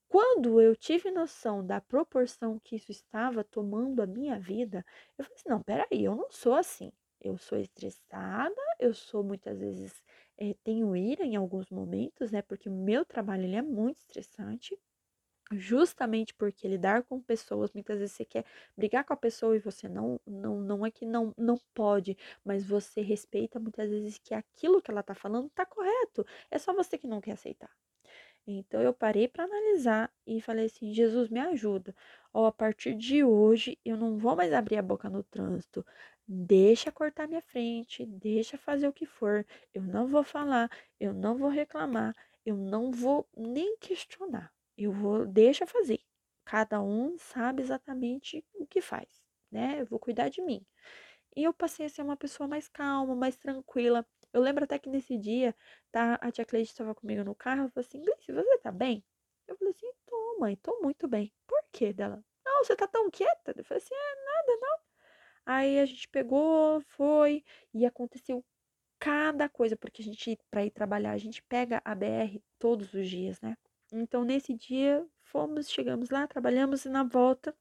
Quando 0.09 0.61
eu 0.61 0.75
tive 0.77 1.11
noção 1.11 1.64
da 1.64 1.81
proporção 1.81 2.59
que 2.59 2.77
isso 2.77 2.90
estava 2.90 3.44
tomando 3.44 4.01
a 4.03 4.07
minha 4.07 4.38
vida, 4.38 4.85
eu 5.16 5.25
falei 5.25 5.37
assim: 5.38 5.49
não, 5.49 5.62
peraí, 5.62 6.05
eu 6.05 6.14
não 6.16 6.31
sou 6.31 6.55
assim. 6.55 6.90
Eu 7.21 7.37
sou 7.38 7.59
estressada, 7.59 8.55
eu 8.79 8.94
sou 8.94 9.23
muitas 9.25 9.59
vezes, 9.61 10.03
é, 10.38 10.55
tenho 10.64 10.94
ira 10.97 11.25
em 11.25 11.37
alguns 11.37 11.68
momentos, 11.71 12.31
né? 12.31 12.42
Porque 12.42 12.68
o 12.68 12.73
meu 12.73 13.05
trabalho 13.05 13.44
ele 13.44 13.57
é 13.57 13.62
muito 13.62 13.99
estressante, 13.99 14.79
justamente 15.53 16.35
porque 16.35 16.68
lidar 16.68 17.03
com 17.05 17.21
pessoas, 17.21 17.73
muitas 17.73 17.99
vezes 17.99 18.14
você 18.16 18.25
quer 18.25 18.44
brigar 18.77 19.05
com 19.05 19.12
a 19.14 19.16
pessoa 19.16 19.57
e 19.57 19.61
você 19.61 19.88
não, 19.88 20.21
não, 20.27 20.61
não 20.61 20.87
é 20.87 20.90
que 20.90 21.07
não, 21.07 21.35
não 21.37 21.59
pode, 21.75 22.16
mas 22.44 22.64
você 22.66 23.01
respeita 23.03 23.61
muitas 23.61 23.90
vezes 23.90 24.18
que 24.18 24.35
aquilo 24.35 24.83
que 24.83 24.90
ela 24.90 25.03
tá 25.03 25.14
falando 25.14 25.51
tá 25.51 25.66
correto. 25.66 26.25
É 26.51 26.59
só 26.59 26.73
você 26.75 26.99
que 26.99 27.07
não 27.09 27.21
quer 27.21 27.33
aceitar. 27.33 27.71
Então 28.50 28.80
eu 28.80 28.94
parei 28.94 29.28
para 29.28 29.44
analisar 29.44 30.11
e 30.26 30.40
falei 30.40 30.66
assim: 30.66 30.92
Jesus, 30.92 31.28
me 31.28 31.38
ajuda. 31.38 31.94
Ó, 32.32 32.46
a 32.46 32.52
partir 32.52 32.94
de 32.94 33.22
hoje 33.22 33.78
eu 33.84 33.96
não 33.96 34.16
vou 34.16 34.34
mais 34.34 34.52
abrir 34.54 34.76
a 34.78 34.82
boca 34.82 35.11
no 35.11 35.22
trânsito. 35.22 35.84
Deixa 36.26 36.90
cortar 36.90 37.28
minha 37.28 37.42
frente, 37.42 38.06
deixa 38.06 38.56
fazer 38.56 38.88
o 38.88 38.92
que 38.92 39.04
for. 39.06 39.46
Eu 39.74 39.82
não 39.82 40.06
vou 40.08 40.24
falar, 40.24 40.70
eu 40.98 41.12
não 41.12 41.37
vou 41.37 41.48
reclamar, 41.50 42.14
eu 42.44 42.56
não 42.56 42.90
vou 42.90 43.28
nem 43.37 43.76
questionar. 43.78 44.50
Eu 44.76 44.92
vou, 44.92 45.26
deixa 45.26 45.66
fazer. 45.66 46.00
Cada 46.44 46.80
um 46.82 47.18
sabe 47.18 47.62
exatamente 47.62 48.42
o 48.54 48.66
que 48.66 48.80
faz, 48.80 49.08
né? 49.50 49.80
Eu 49.80 49.87
vou 49.87 49.98
cuidar 49.98 50.28
de 50.30 50.40
mim. 50.40 50.64
E 51.37 51.44
eu 51.44 51.52
passei 51.52 51.87
a 51.87 51.88
ser 51.88 52.02
uma 52.02 52.16
pessoa 52.16 52.48
mais 52.48 52.68
calma, 52.68 53.14
mais 53.14 53.37
tranquila. 53.37 54.06
Eu 54.32 54.40
lembro 54.40 54.64
até 54.64 54.78
que 54.78 54.88
nesse 54.88 55.16
dia, 55.18 55.54
tá, 55.90 56.18
a 56.20 56.30
tia 56.30 56.44
Cleide 56.44 56.68
estava 56.68 56.94
comigo 56.94 57.24
no 57.24 57.34
carro, 57.34 57.60
ela 57.60 57.70
falou 57.70 57.86
assim, 57.86 58.02
Gleice, 58.02 58.32
você 58.32 58.58
tá 58.58 58.70
bem? 58.70 59.04
Eu 59.46 59.56
falei 59.56 59.72
assim, 59.72 59.90
tô, 60.06 60.36
mãe, 60.38 60.56
tô 60.56 60.80
muito 60.82 61.08
bem. 61.08 61.32
Por 61.46 61.62
quê 61.72 61.92
dela? 61.92 62.22
Não, 62.44 62.64
você 62.64 62.76
tá 62.76 62.86
tão 62.86 63.10
quieta? 63.10 63.54
Eu 63.56 63.64
falei 63.64 63.82
assim, 63.82 63.94
é 63.94 64.24
nada, 64.24 64.60
não. 64.60 64.78
Aí 65.46 65.78
a 65.80 65.86
gente 65.86 66.08
pegou, 66.08 66.80
foi, 66.82 67.44
e 67.72 67.86
aconteceu 67.86 68.44
cada 68.98 69.48
coisa, 69.48 69.76
porque 69.76 70.02
a 70.02 70.04
gente, 70.04 70.38
para 70.50 70.64
ir 70.64 70.70
trabalhar, 70.70 71.12
a 71.12 71.18
gente 71.18 71.42
pega 71.42 71.80
a 71.84 71.94
BR 71.94 72.40
todos 72.58 72.92
os 72.92 73.08
dias, 73.08 73.40
né? 73.40 73.56
Então, 73.92 74.24
nesse 74.24 74.52
dia, 74.54 75.06
fomos, 75.22 75.70
chegamos 75.70 76.10
lá, 76.10 76.26
trabalhamos 76.26 76.84
e 76.84 76.88
na 76.90 77.04
volta, 77.04 77.56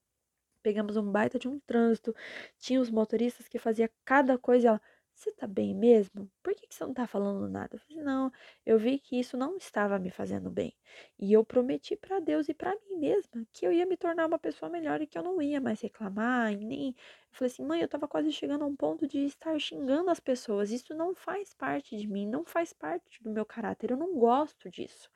pegamos 0.62 0.96
um 0.96 1.10
baita 1.10 1.38
de 1.38 1.48
um 1.48 1.58
trânsito. 1.60 2.14
Tinha 2.58 2.80
os 2.80 2.90
motoristas 2.90 3.48
que 3.48 3.58
fazia 3.58 3.90
cada 4.04 4.36
coisa. 4.38 4.68
Ela, 4.68 4.82
você 5.18 5.32
tá 5.32 5.46
bem 5.48 5.74
mesmo? 5.74 6.30
Por 6.42 6.54
que, 6.54 6.66
que 6.66 6.74
você 6.74 6.84
não 6.84 6.94
tá 6.94 7.06
falando 7.06 7.48
nada? 7.48 7.74
Eu 7.74 7.80
falei, 7.80 8.02
não, 8.02 8.32
eu 8.64 8.78
vi 8.78 8.98
que 9.00 9.18
isso 9.18 9.36
não 9.36 9.56
estava 9.56 9.98
me 9.98 10.10
fazendo 10.10 10.48
bem. 10.48 10.72
E 11.18 11.32
eu 11.32 11.44
prometi 11.44 11.96
para 11.96 12.20
Deus 12.20 12.48
e 12.48 12.54
para 12.54 12.74
mim 12.76 12.96
mesma 12.98 13.44
que 13.52 13.66
eu 13.66 13.72
ia 13.72 13.84
me 13.84 13.96
tornar 13.96 14.26
uma 14.26 14.38
pessoa 14.38 14.70
melhor 14.70 15.00
e 15.02 15.06
que 15.06 15.18
eu 15.18 15.22
não 15.22 15.42
ia 15.42 15.60
mais 15.60 15.80
reclamar, 15.80 16.52
e 16.52 16.64
nem. 16.64 16.88
Eu 16.88 16.94
falei 17.32 17.52
assim, 17.52 17.64
mãe, 17.64 17.80
eu 17.80 17.88
tava 17.88 18.06
quase 18.06 18.30
chegando 18.32 18.62
a 18.62 18.66
um 18.66 18.76
ponto 18.76 19.06
de 19.08 19.18
estar 19.24 19.58
xingando 19.58 20.08
as 20.08 20.20
pessoas. 20.20 20.70
Isso 20.70 20.94
não 20.94 21.14
faz 21.14 21.52
parte 21.52 21.96
de 21.96 22.06
mim, 22.06 22.26
não 22.26 22.44
faz 22.44 22.72
parte 22.72 23.22
do 23.22 23.30
meu 23.30 23.44
caráter, 23.44 23.90
eu 23.90 23.96
não 23.96 24.14
gosto 24.18 24.70
disso. 24.70 25.10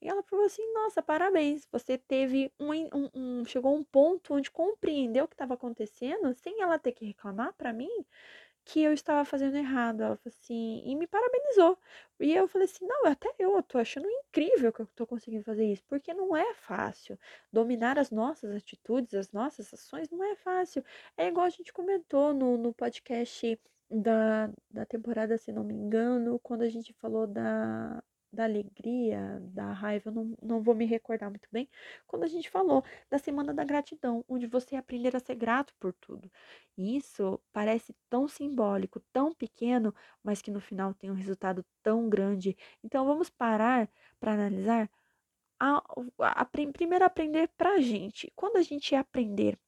E 0.00 0.08
ela 0.08 0.22
falou 0.22 0.44
assim: 0.44 0.62
Nossa, 0.74 1.02
parabéns, 1.02 1.66
você 1.72 1.96
teve 1.96 2.52
um, 2.60 2.72
um, 2.72 3.10
um 3.14 3.44
chegou 3.46 3.74
a 3.74 3.78
um 3.78 3.84
ponto 3.84 4.34
onde 4.34 4.50
compreendeu 4.50 5.24
o 5.24 5.28
que 5.28 5.34
estava 5.34 5.54
acontecendo 5.54 6.34
sem 6.34 6.60
ela 6.60 6.78
ter 6.78 6.92
que 6.92 7.06
reclamar 7.06 7.54
para 7.54 7.72
mim 7.72 8.04
que 8.66 8.82
eu 8.82 8.92
estava 8.92 9.24
fazendo 9.24 9.56
errado. 9.56 10.02
Ela 10.02 10.16
falou 10.16 10.34
assim, 10.36 10.82
e 10.84 10.94
me 10.96 11.06
parabenizou. 11.06 11.78
E 12.20 12.34
eu 12.34 12.48
falei 12.48 12.66
assim: 12.66 12.86
não, 12.86 13.06
até 13.06 13.32
eu 13.38 13.62
tô 13.62 13.78
achando 13.78 14.08
incrível 14.10 14.72
que 14.72 14.80
eu 14.80 14.86
tô 14.88 15.06
conseguindo 15.06 15.44
fazer 15.44 15.64
isso, 15.72 15.84
porque 15.88 16.12
não 16.12 16.36
é 16.36 16.54
fácil. 16.54 17.18
Dominar 17.52 17.98
as 17.98 18.10
nossas 18.10 18.50
atitudes, 18.54 19.14
as 19.14 19.32
nossas 19.32 19.72
ações, 19.72 20.10
não 20.10 20.22
é 20.24 20.36
fácil. 20.36 20.84
É 21.16 21.28
igual 21.28 21.46
a 21.46 21.50
gente 21.50 21.72
comentou 21.72 22.34
no, 22.34 22.58
no 22.58 22.74
podcast 22.74 23.58
da, 23.90 24.50
da 24.70 24.84
temporada, 24.84 25.38
se 25.38 25.52
não 25.52 25.62
me 25.64 25.74
engano, 25.74 26.38
quando 26.40 26.62
a 26.62 26.68
gente 26.68 26.92
falou 26.94 27.26
da, 27.26 28.02
da 28.36 28.44
alegria, 28.44 29.40
da 29.52 29.72
raiva, 29.72 30.10
eu 30.10 30.14
não, 30.14 30.36
não 30.42 30.62
vou 30.62 30.74
me 30.74 30.84
recordar 30.84 31.30
muito 31.30 31.48
bem, 31.50 31.68
quando 32.06 32.24
a 32.24 32.28
gente 32.28 32.50
falou 32.50 32.84
da 33.10 33.18
semana 33.18 33.52
da 33.54 33.64
gratidão, 33.64 34.24
onde 34.28 34.46
você 34.46 34.76
aprender 34.76 35.16
a 35.16 35.20
ser 35.20 35.34
grato 35.34 35.74
por 35.80 35.92
tudo. 35.94 36.30
Isso 36.76 37.40
parece 37.52 37.94
tão 38.08 38.28
simbólico, 38.28 39.00
tão 39.12 39.34
pequeno, 39.34 39.94
mas 40.22 40.42
que 40.42 40.50
no 40.50 40.60
final 40.60 40.94
tem 40.94 41.10
um 41.10 41.14
resultado 41.14 41.64
tão 41.82 42.08
grande. 42.08 42.56
Então 42.84 43.04
vamos 43.06 43.30
parar 43.30 43.90
para 44.20 44.32
analisar. 44.34 44.90
A, 45.58 45.78
a, 46.20 46.42
a, 46.42 46.44
primeiro 46.44 47.04
aprender 47.04 47.48
para 47.56 47.74
a 47.74 47.80
gente. 47.80 48.30
Quando 48.36 48.56
a 48.58 48.62
gente 48.62 48.94
aprender 48.94 49.58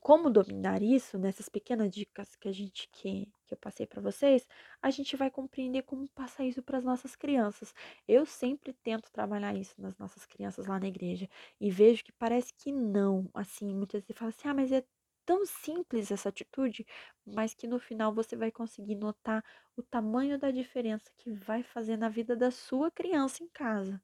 como 0.00 0.30
dominar 0.30 0.82
isso, 0.82 1.18
nessas 1.18 1.48
pequenas 1.48 1.90
dicas 1.90 2.34
que 2.36 2.48
a 2.48 2.52
gente 2.52 2.88
que, 2.90 3.30
que 3.50 3.54
eu 3.54 3.58
passei 3.58 3.86
para 3.86 4.00
vocês, 4.00 4.46
a 4.82 4.90
gente 4.90 5.16
vai 5.16 5.30
compreender 5.30 5.82
como 5.82 6.08
passar 6.10 6.44
isso 6.46 6.62
para 6.62 6.78
as 6.78 6.84
nossas 6.84 7.16
crianças. 7.16 7.74
Eu 8.08 8.24
sempre 8.26 8.72
tento 8.72 9.10
trabalhar 9.12 9.54
isso 9.56 9.74
nas 9.80 9.96
nossas 9.98 10.24
crianças 10.26 10.66
lá 10.66 10.78
na 10.80 10.88
igreja 10.88 11.28
e 11.60 11.70
vejo 11.70 12.04
que 12.04 12.12
parece 12.12 12.52
que 12.54 12.72
não, 12.72 13.28
assim, 13.34 13.74
muitas 13.74 14.02
vezes 14.02 14.18
fala 14.18 14.30
assim: 14.30 14.48
"Ah, 14.48 14.54
mas 14.54 14.72
é 14.72 14.84
tão 15.26 15.44
simples 15.46 16.10
essa 16.10 16.28
atitude", 16.28 16.86
mas 17.26 17.54
que 17.54 17.66
no 17.66 17.78
final 17.80 18.14
você 18.14 18.36
vai 18.36 18.50
conseguir 18.52 18.94
notar 18.96 19.44
o 19.76 19.82
tamanho 19.82 20.38
da 20.38 20.50
diferença 20.50 21.10
que 21.18 21.30
vai 21.32 21.62
fazer 21.62 21.96
na 21.96 22.08
vida 22.08 22.36
da 22.36 22.50
sua 22.50 22.90
criança 22.90 23.42
em 23.42 23.48
casa. 23.48 24.00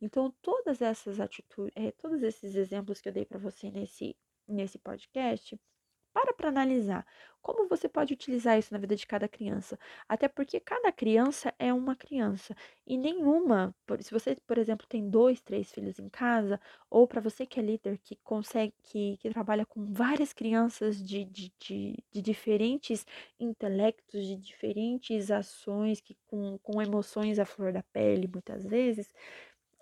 Então, 0.00 0.34
todas 0.42 0.82
essas 0.82 1.20
atitudes, 1.20 1.72
é, 1.76 1.92
todos 1.92 2.22
esses 2.22 2.54
exemplos 2.54 3.00
que 3.00 3.08
eu 3.08 3.12
dei 3.12 3.24
para 3.26 3.38
você 3.38 3.70
nesse 3.70 4.16
nesse 4.48 4.78
podcast, 4.78 5.58
para 6.12 6.32
para 6.34 6.48
analisar 6.48 7.06
como 7.42 7.68
você 7.68 7.88
pode 7.88 8.14
utilizar 8.14 8.56
isso 8.58 8.72
na 8.72 8.78
vida 8.78 8.94
de 8.94 9.06
cada 9.06 9.28
criança. 9.28 9.78
Até 10.08 10.28
porque 10.28 10.60
cada 10.60 10.92
criança 10.92 11.52
é 11.58 11.72
uma 11.74 11.96
criança 11.96 12.54
e 12.86 12.96
nenhuma, 12.96 13.74
se 14.00 14.12
você, 14.12 14.36
por 14.46 14.58
exemplo, 14.58 14.86
tem 14.88 15.10
dois, 15.10 15.40
três 15.40 15.72
filhos 15.72 15.98
em 15.98 16.08
casa, 16.08 16.60
ou 16.88 17.06
para 17.06 17.20
você 17.20 17.44
que 17.44 17.58
é 17.58 17.62
líder, 17.62 17.98
que 17.98 18.16
consegue, 18.22 18.72
que, 18.82 19.16
que 19.18 19.30
trabalha 19.30 19.66
com 19.66 19.84
várias 19.92 20.32
crianças 20.32 21.02
de, 21.02 21.24
de, 21.24 21.52
de, 21.58 21.96
de 22.12 22.22
diferentes 22.22 23.04
intelectos, 23.40 24.24
de 24.24 24.36
diferentes 24.36 25.30
ações, 25.30 26.00
que 26.00 26.16
com, 26.28 26.58
com 26.62 26.80
emoções 26.80 27.38
à 27.40 27.44
flor 27.44 27.72
da 27.72 27.82
pele, 27.82 28.28
muitas 28.32 28.64
vezes, 28.64 29.12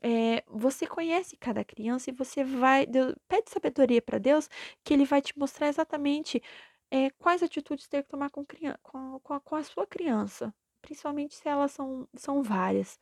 é, 0.02 0.42
você 0.46 0.86
conhece 0.86 1.36
cada 1.36 1.64
criança 1.64 2.10
e 2.10 2.12
você 2.12 2.44
vai. 2.44 2.86
Deus, 2.86 3.14
pede 3.28 3.50
sabedoria 3.50 4.02
para 4.02 4.18
Deus, 4.18 4.48
que 4.84 4.94
Ele 4.94 5.04
vai 5.04 5.22
te 5.22 5.38
mostrar 5.38 5.68
exatamente 5.68 6.42
é, 6.90 7.10
quais 7.10 7.42
atitudes 7.42 7.88
ter 7.88 8.02
que 8.02 8.08
tomar 8.08 8.30
com, 8.30 8.44
com, 8.82 9.20
com, 9.20 9.34
a, 9.34 9.40
com 9.40 9.56
a 9.56 9.62
sua 9.62 9.86
criança, 9.86 10.54
principalmente 10.82 11.34
se 11.36 11.48
elas 11.48 11.72
são, 11.72 12.08
são 12.16 12.42
várias. 12.42 12.98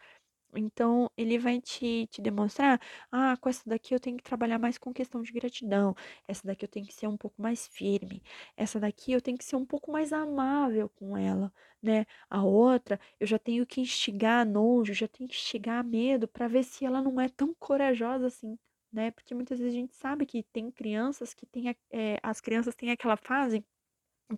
Então, 0.55 1.11
ele 1.17 1.39
vai 1.39 1.61
te, 1.61 2.07
te 2.09 2.23
demonstrar: 2.23 2.81
ah, 3.13 3.37
com 3.37 3.49
essa 3.49 3.69
daqui 3.69 3.95
eu 3.95 4.01
tenho 4.01 4.17
que 4.17 4.23
trabalhar 4.23 4.59
mais 4.59 4.79
com 4.79 4.93
questão 4.93 5.23
de 5.23 5.33
gratidão, 5.33 5.95
essa 6.27 6.47
daqui 6.47 6.65
eu 6.65 6.69
tenho 6.69 6.87
que 6.87 6.95
ser 6.95 7.07
um 7.07 7.17
pouco 7.17 7.41
mais 7.41 7.67
firme, 7.69 8.23
essa 8.57 8.81
daqui 8.81 9.13
eu 9.13 9.21
tenho 9.21 9.37
que 9.39 9.45
ser 9.45 9.57
um 9.57 9.67
pouco 9.67 9.91
mais 9.93 10.13
amável 10.13 10.89
com 10.91 11.17
ela, 11.17 11.53
né? 11.83 12.07
A 12.31 12.43
outra 12.43 12.99
eu 13.21 13.27
já 13.27 13.39
tenho 13.39 13.67
que 13.67 13.81
instigar 13.81 14.47
nojo, 14.47 14.95
já 14.95 15.07
tenho 15.09 15.29
que 15.29 15.37
instigar 15.37 15.85
medo 15.85 16.27
para 16.29 16.49
ver 16.49 16.65
se 16.65 16.85
ela 16.85 17.03
não 17.03 17.21
é 17.21 17.29
tão 17.29 17.55
corajosa 17.55 18.27
assim. 18.27 18.59
Né? 18.93 19.11
Porque 19.11 19.35
muitas 19.35 19.59
vezes 19.59 19.75
a 19.75 19.77
gente 19.77 19.95
sabe 19.95 20.25
que 20.25 20.43
tem 20.45 20.71
crianças 20.71 21.35
que 21.35 21.45
tem, 21.47 21.77
é, 21.91 22.19
as 22.23 22.41
crianças 22.41 22.75
têm 22.75 22.91
aquela 22.91 23.17
fase, 23.19 23.63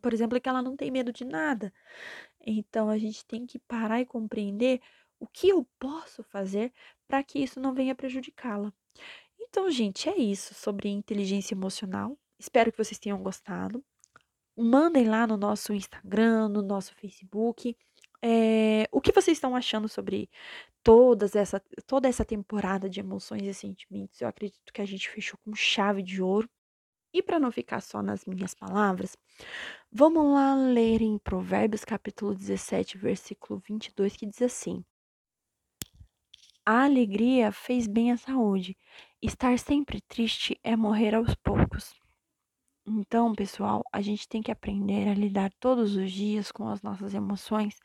por 0.02 0.12
exemplo, 0.12 0.40
que 0.40 0.48
ela 0.48 0.62
não 0.62 0.76
tem 0.76 0.90
medo 0.90 1.12
de 1.12 1.24
nada. 1.24 1.72
Então 2.46 2.88
a 2.88 2.98
gente 2.98 3.24
tem 3.26 3.46
que 3.46 3.58
parar 3.58 4.00
e 4.00 4.06
compreender 4.06 4.80
o 5.20 5.26
que 5.26 5.48
eu 5.48 5.64
posso 5.78 6.22
fazer 6.24 6.72
para 7.06 7.22
que 7.22 7.38
isso 7.38 7.60
não 7.60 7.74
venha 7.74 7.94
prejudicá-la? 7.94 8.72
Então, 9.38 9.70
gente, 9.70 10.08
é 10.08 10.16
isso 10.16 10.54
sobre 10.54 10.88
inteligência 10.88 11.54
emocional. 11.54 12.18
Espero 12.38 12.72
que 12.72 12.78
vocês 12.78 12.98
tenham 12.98 13.22
gostado. 13.22 13.84
Mandem 14.56 15.08
lá 15.08 15.26
no 15.26 15.36
nosso 15.36 15.72
Instagram, 15.72 16.48
no 16.48 16.62
nosso 16.62 16.94
Facebook, 16.94 17.76
é, 18.22 18.86
o 18.92 19.00
que 19.00 19.12
vocês 19.12 19.36
estão 19.36 19.56
achando 19.56 19.88
sobre 19.88 20.28
todas 20.82 21.34
essa, 21.34 21.60
toda 21.86 22.08
essa 22.08 22.24
temporada 22.24 22.88
de 22.88 23.00
emoções 23.00 23.44
e 23.44 23.54
sentimentos. 23.54 24.20
Eu 24.20 24.28
acredito 24.28 24.72
que 24.72 24.82
a 24.82 24.86
gente 24.86 25.08
fechou 25.08 25.38
com 25.44 25.54
chave 25.54 26.02
de 26.02 26.22
ouro. 26.22 26.48
E 27.12 27.22
para 27.22 27.40
não 27.40 27.50
ficar 27.50 27.80
só 27.80 28.02
nas 28.02 28.24
minhas 28.24 28.54
palavras, 28.54 29.16
vamos 29.90 30.32
lá 30.32 30.54
ler 30.54 31.02
em 31.02 31.18
Provérbios 31.18 31.84
capítulo 31.84 32.34
17, 32.34 32.96
versículo 32.98 33.60
22, 33.66 34.16
que 34.16 34.26
diz 34.26 34.40
assim: 34.42 34.84
a 36.70 36.84
alegria 36.84 37.50
fez 37.50 37.88
bem 37.88 38.12
à 38.12 38.16
saúde. 38.16 38.76
Estar 39.20 39.58
sempre 39.58 40.00
triste 40.00 40.56
é 40.62 40.76
morrer 40.76 41.16
aos 41.16 41.34
poucos. 41.34 41.92
Então, 42.86 43.34
pessoal, 43.34 43.82
a 43.92 44.00
gente 44.00 44.28
tem 44.28 44.40
que 44.40 44.52
aprender 44.52 45.08
a 45.08 45.14
lidar 45.14 45.50
todos 45.58 45.96
os 45.96 46.12
dias 46.12 46.52
com 46.52 46.68
as 46.68 46.80
nossas 46.80 47.12
emoções 47.12 47.80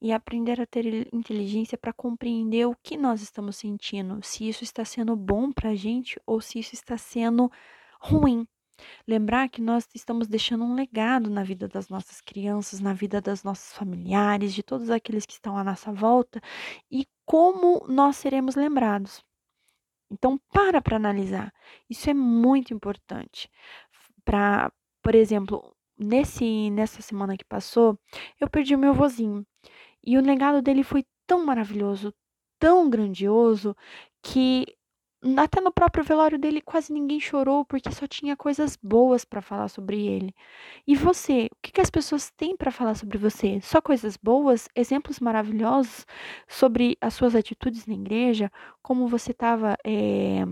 e 0.00 0.12
aprender 0.12 0.60
a 0.60 0.66
ter 0.66 1.12
inteligência 1.12 1.76
para 1.76 1.92
compreender 1.92 2.64
o 2.66 2.76
que 2.80 2.96
nós 2.96 3.22
estamos 3.22 3.56
sentindo, 3.56 4.20
se 4.22 4.48
isso 4.48 4.62
está 4.62 4.84
sendo 4.84 5.16
bom 5.16 5.50
para 5.50 5.70
a 5.70 5.74
gente 5.74 6.20
ou 6.24 6.40
se 6.40 6.60
isso 6.60 6.74
está 6.74 6.96
sendo 6.96 7.50
ruim. 8.00 8.46
Lembrar 9.06 9.48
que 9.48 9.60
nós 9.60 9.86
estamos 9.94 10.28
deixando 10.28 10.64
um 10.64 10.74
legado 10.74 11.30
na 11.30 11.42
vida 11.42 11.68
das 11.68 11.88
nossas 11.88 12.20
crianças, 12.20 12.80
na 12.80 12.92
vida 12.92 13.20
das 13.20 13.42
nossos 13.42 13.72
familiares, 13.72 14.54
de 14.54 14.62
todos 14.62 14.90
aqueles 14.90 15.26
que 15.26 15.32
estão 15.32 15.56
à 15.56 15.64
nossa 15.64 15.92
volta 15.92 16.40
e 16.90 17.06
como 17.24 17.84
nós 17.88 18.16
seremos 18.16 18.54
lembrados. 18.54 19.22
Então, 20.10 20.40
para 20.52 20.80
para 20.80 20.96
analisar. 20.96 21.52
Isso 21.88 22.08
é 22.10 22.14
muito 22.14 22.72
importante. 22.72 23.50
Para, 24.24 24.72
por 25.02 25.14
exemplo, 25.14 25.74
nesse 25.98 26.70
nessa 26.70 27.02
semana 27.02 27.36
que 27.36 27.44
passou, 27.44 27.98
eu 28.40 28.48
perdi 28.48 28.74
o 28.74 28.78
meu 28.78 28.94
vozinho. 28.94 29.46
E 30.04 30.16
o 30.18 30.22
legado 30.22 30.62
dele 30.62 30.82
foi 30.82 31.04
tão 31.26 31.44
maravilhoso, 31.44 32.14
tão 32.58 32.88
grandioso, 32.90 33.76
que 34.22 34.66
até 35.36 35.60
no 35.60 35.72
próprio 35.72 36.04
velório 36.04 36.38
dele 36.38 36.60
quase 36.60 36.92
ninguém 36.92 37.20
chorou 37.20 37.64
porque 37.64 37.90
só 37.90 38.06
tinha 38.06 38.36
coisas 38.36 38.76
boas 38.76 39.24
para 39.24 39.42
falar 39.42 39.68
sobre 39.68 40.06
ele. 40.06 40.34
E 40.86 40.94
você, 40.96 41.46
o 41.52 41.56
que, 41.62 41.72
que 41.72 41.80
as 41.80 41.90
pessoas 41.90 42.30
têm 42.30 42.56
para 42.56 42.70
falar 42.70 42.94
sobre 42.94 43.18
você? 43.18 43.60
Só 43.60 43.80
coisas 43.80 44.16
boas, 44.16 44.68
exemplos 44.74 45.20
maravilhosos 45.20 46.06
sobre 46.46 46.96
as 47.00 47.14
suas 47.14 47.34
atitudes 47.34 47.86
na 47.86 47.94
igreja, 47.94 48.50
como 48.82 49.08
você 49.08 49.32
estava 49.32 49.76
é, 49.84 50.44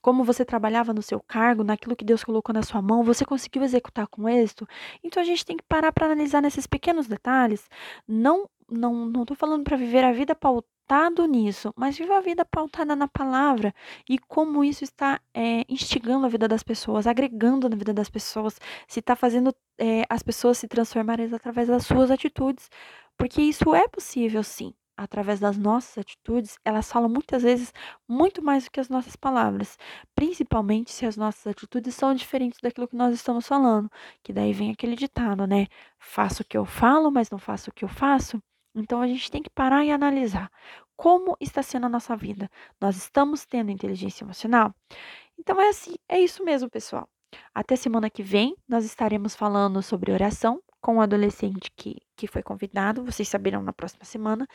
como 0.00 0.24
você 0.24 0.44
trabalhava 0.44 0.94
no 0.94 1.02
seu 1.02 1.20
cargo, 1.20 1.64
naquilo 1.64 1.96
que 1.96 2.04
Deus 2.04 2.22
colocou 2.24 2.54
na 2.54 2.62
sua 2.62 2.80
mão, 2.80 3.02
você 3.02 3.24
conseguiu 3.24 3.62
executar 3.62 4.06
com 4.06 4.28
êxito? 4.28 4.66
Então 5.02 5.22
a 5.22 5.26
gente 5.26 5.44
tem 5.44 5.56
que 5.56 5.64
parar 5.64 5.92
para 5.92 6.06
analisar 6.06 6.40
nesses 6.40 6.66
pequenos 6.66 7.06
detalhes. 7.06 7.68
Não, 8.06 8.48
não, 8.70 9.06
não 9.06 9.24
tô 9.24 9.34
falando 9.34 9.64
para 9.64 9.76
viver 9.76 10.04
a 10.04 10.12
vida 10.12 10.34
pautado 10.34 11.26
nisso, 11.26 11.72
mas 11.76 11.96
viva 11.98 12.16
a 12.16 12.20
vida 12.20 12.44
pautada 12.44 12.96
na 12.96 13.08
palavra 13.08 13.74
e 14.08 14.18
como 14.18 14.64
isso 14.64 14.84
está 14.84 15.20
é, 15.34 15.64
instigando 15.68 16.26
a 16.26 16.28
vida 16.28 16.48
das 16.48 16.62
pessoas, 16.62 17.06
agregando 17.06 17.68
na 17.68 17.76
vida 17.76 17.92
das 17.92 18.08
pessoas, 18.10 18.58
se 18.86 19.00
está 19.00 19.14
fazendo 19.16 19.54
é, 19.78 20.04
as 20.08 20.22
pessoas 20.22 20.58
se 20.58 20.68
transformarem 20.68 21.32
através 21.34 21.68
das 21.68 21.84
suas 21.86 22.10
atitudes, 22.10 22.70
porque 23.16 23.42
isso 23.42 23.74
é 23.74 23.86
possível, 23.88 24.42
sim 24.42 24.74
através 24.98 25.38
das 25.38 25.56
nossas 25.56 25.96
atitudes, 25.98 26.58
elas 26.64 26.90
falam 26.90 27.08
muitas 27.08 27.42
vezes 27.44 27.72
muito 28.08 28.42
mais 28.42 28.64
do 28.64 28.70
que 28.70 28.80
as 28.80 28.88
nossas 28.88 29.14
palavras, 29.14 29.78
principalmente 30.14 30.90
se 30.90 31.06
as 31.06 31.16
nossas 31.16 31.46
atitudes 31.46 31.94
são 31.94 32.12
diferentes 32.14 32.58
daquilo 32.60 32.88
que 32.88 32.96
nós 32.96 33.14
estamos 33.14 33.46
falando, 33.46 33.88
que 34.24 34.32
daí 34.32 34.52
vem 34.52 34.72
aquele 34.72 34.96
ditado, 34.96 35.46
né? 35.46 35.68
Faço 36.00 36.42
o 36.42 36.44
que 36.44 36.58
eu 36.58 36.64
falo, 36.64 37.10
mas 37.12 37.30
não 37.30 37.38
faço 37.38 37.70
o 37.70 37.72
que 37.72 37.84
eu 37.84 37.88
faço. 37.88 38.42
Então 38.74 39.00
a 39.00 39.06
gente 39.06 39.30
tem 39.30 39.42
que 39.42 39.50
parar 39.50 39.84
e 39.84 39.90
analisar 39.90 40.50
como 40.96 41.36
está 41.40 41.62
sendo 41.62 41.86
a 41.86 41.88
nossa 41.88 42.16
vida. 42.16 42.50
Nós 42.80 42.96
estamos 42.96 43.46
tendo 43.46 43.70
inteligência 43.70 44.24
emocional? 44.24 44.74
Então 45.38 45.60
é 45.60 45.68
assim, 45.68 45.94
é 46.08 46.18
isso 46.20 46.44
mesmo, 46.44 46.68
pessoal. 46.68 47.08
Até 47.54 47.76
semana 47.76 48.10
que 48.10 48.22
vem 48.22 48.56
nós 48.68 48.84
estaremos 48.84 49.34
falando 49.34 49.82
sobre 49.82 50.12
oração 50.12 50.62
com 50.80 50.96
o 50.96 51.00
adolescente 51.00 51.70
que, 51.76 51.96
que 52.16 52.26
foi 52.26 52.42
convidado, 52.42 53.04
vocês 53.04 53.28
saberão 53.28 53.62
na 53.62 53.72
próxima 53.72 54.04
semana. 54.04 54.46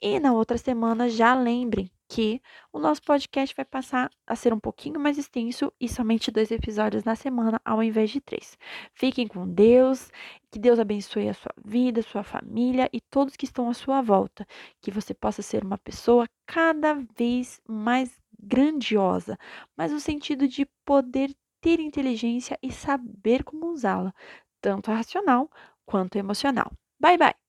E 0.00 0.18
na 0.20 0.32
outra 0.32 0.58
semana, 0.58 1.08
já 1.08 1.34
lembrem 1.34 1.90
que 2.10 2.42
o 2.72 2.80
nosso 2.80 3.00
podcast 3.02 3.54
vai 3.54 3.64
passar 3.64 4.10
a 4.26 4.34
ser 4.34 4.52
um 4.52 4.58
pouquinho 4.58 4.98
mais 4.98 5.16
extenso 5.16 5.72
e 5.80 5.88
somente 5.88 6.32
dois 6.32 6.50
episódios 6.50 7.04
na 7.04 7.14
semana, 7.14 7.60
ao 7.64 7.80
invés 7.80 8.10
de 8.10 8.20
três. 8.20 8.58
Fiquem 8.92 9.28
com 9.28 9.48
Deus, 9.48 10.10
que 10.50 10.58
Deus 10.58 10.80
abençoe 10.80 11.28
a 11.28 11.34
sua 11.34 11.54
vida, 11.64 12.02
sua 12.02 12.24
família 12.24 12.90
e 12.92 13.00
todos 13.00 13.36
que 13.36 13.44
estão 13.44 13.70
à 13.70 13.74
sua 13.74 14.02
volta. 14.02 14.44
Que 14.80 14.90
você 14.90 15.14
possa 15.14 15.40
ser 15.40 15.64
uma 15.64 15.78
pessoa 15.78 16.26
cada 16.46 16.94
vez 17.16 17.60
mais 17.68 18.20
grandiosa, 18.42 19.38
mas 19.76 19.92
no 19.92 20.00
sentido 20.00 20.48
de 20.48 20.66
poder 20.84 21.32
ter 21.60 21.78
inteligência 21.78 22.58
e 22.60 22.72
saber 22.72 23.44
como 23.44 23.70
usá-la, 23.70 24.12
tanto 24.60 24.90
racional 24.90 25.48
quanto 25.86 26.18
emocional. 26.18 26.72
Bye 26.98 27.18
bye! 27.18 27.40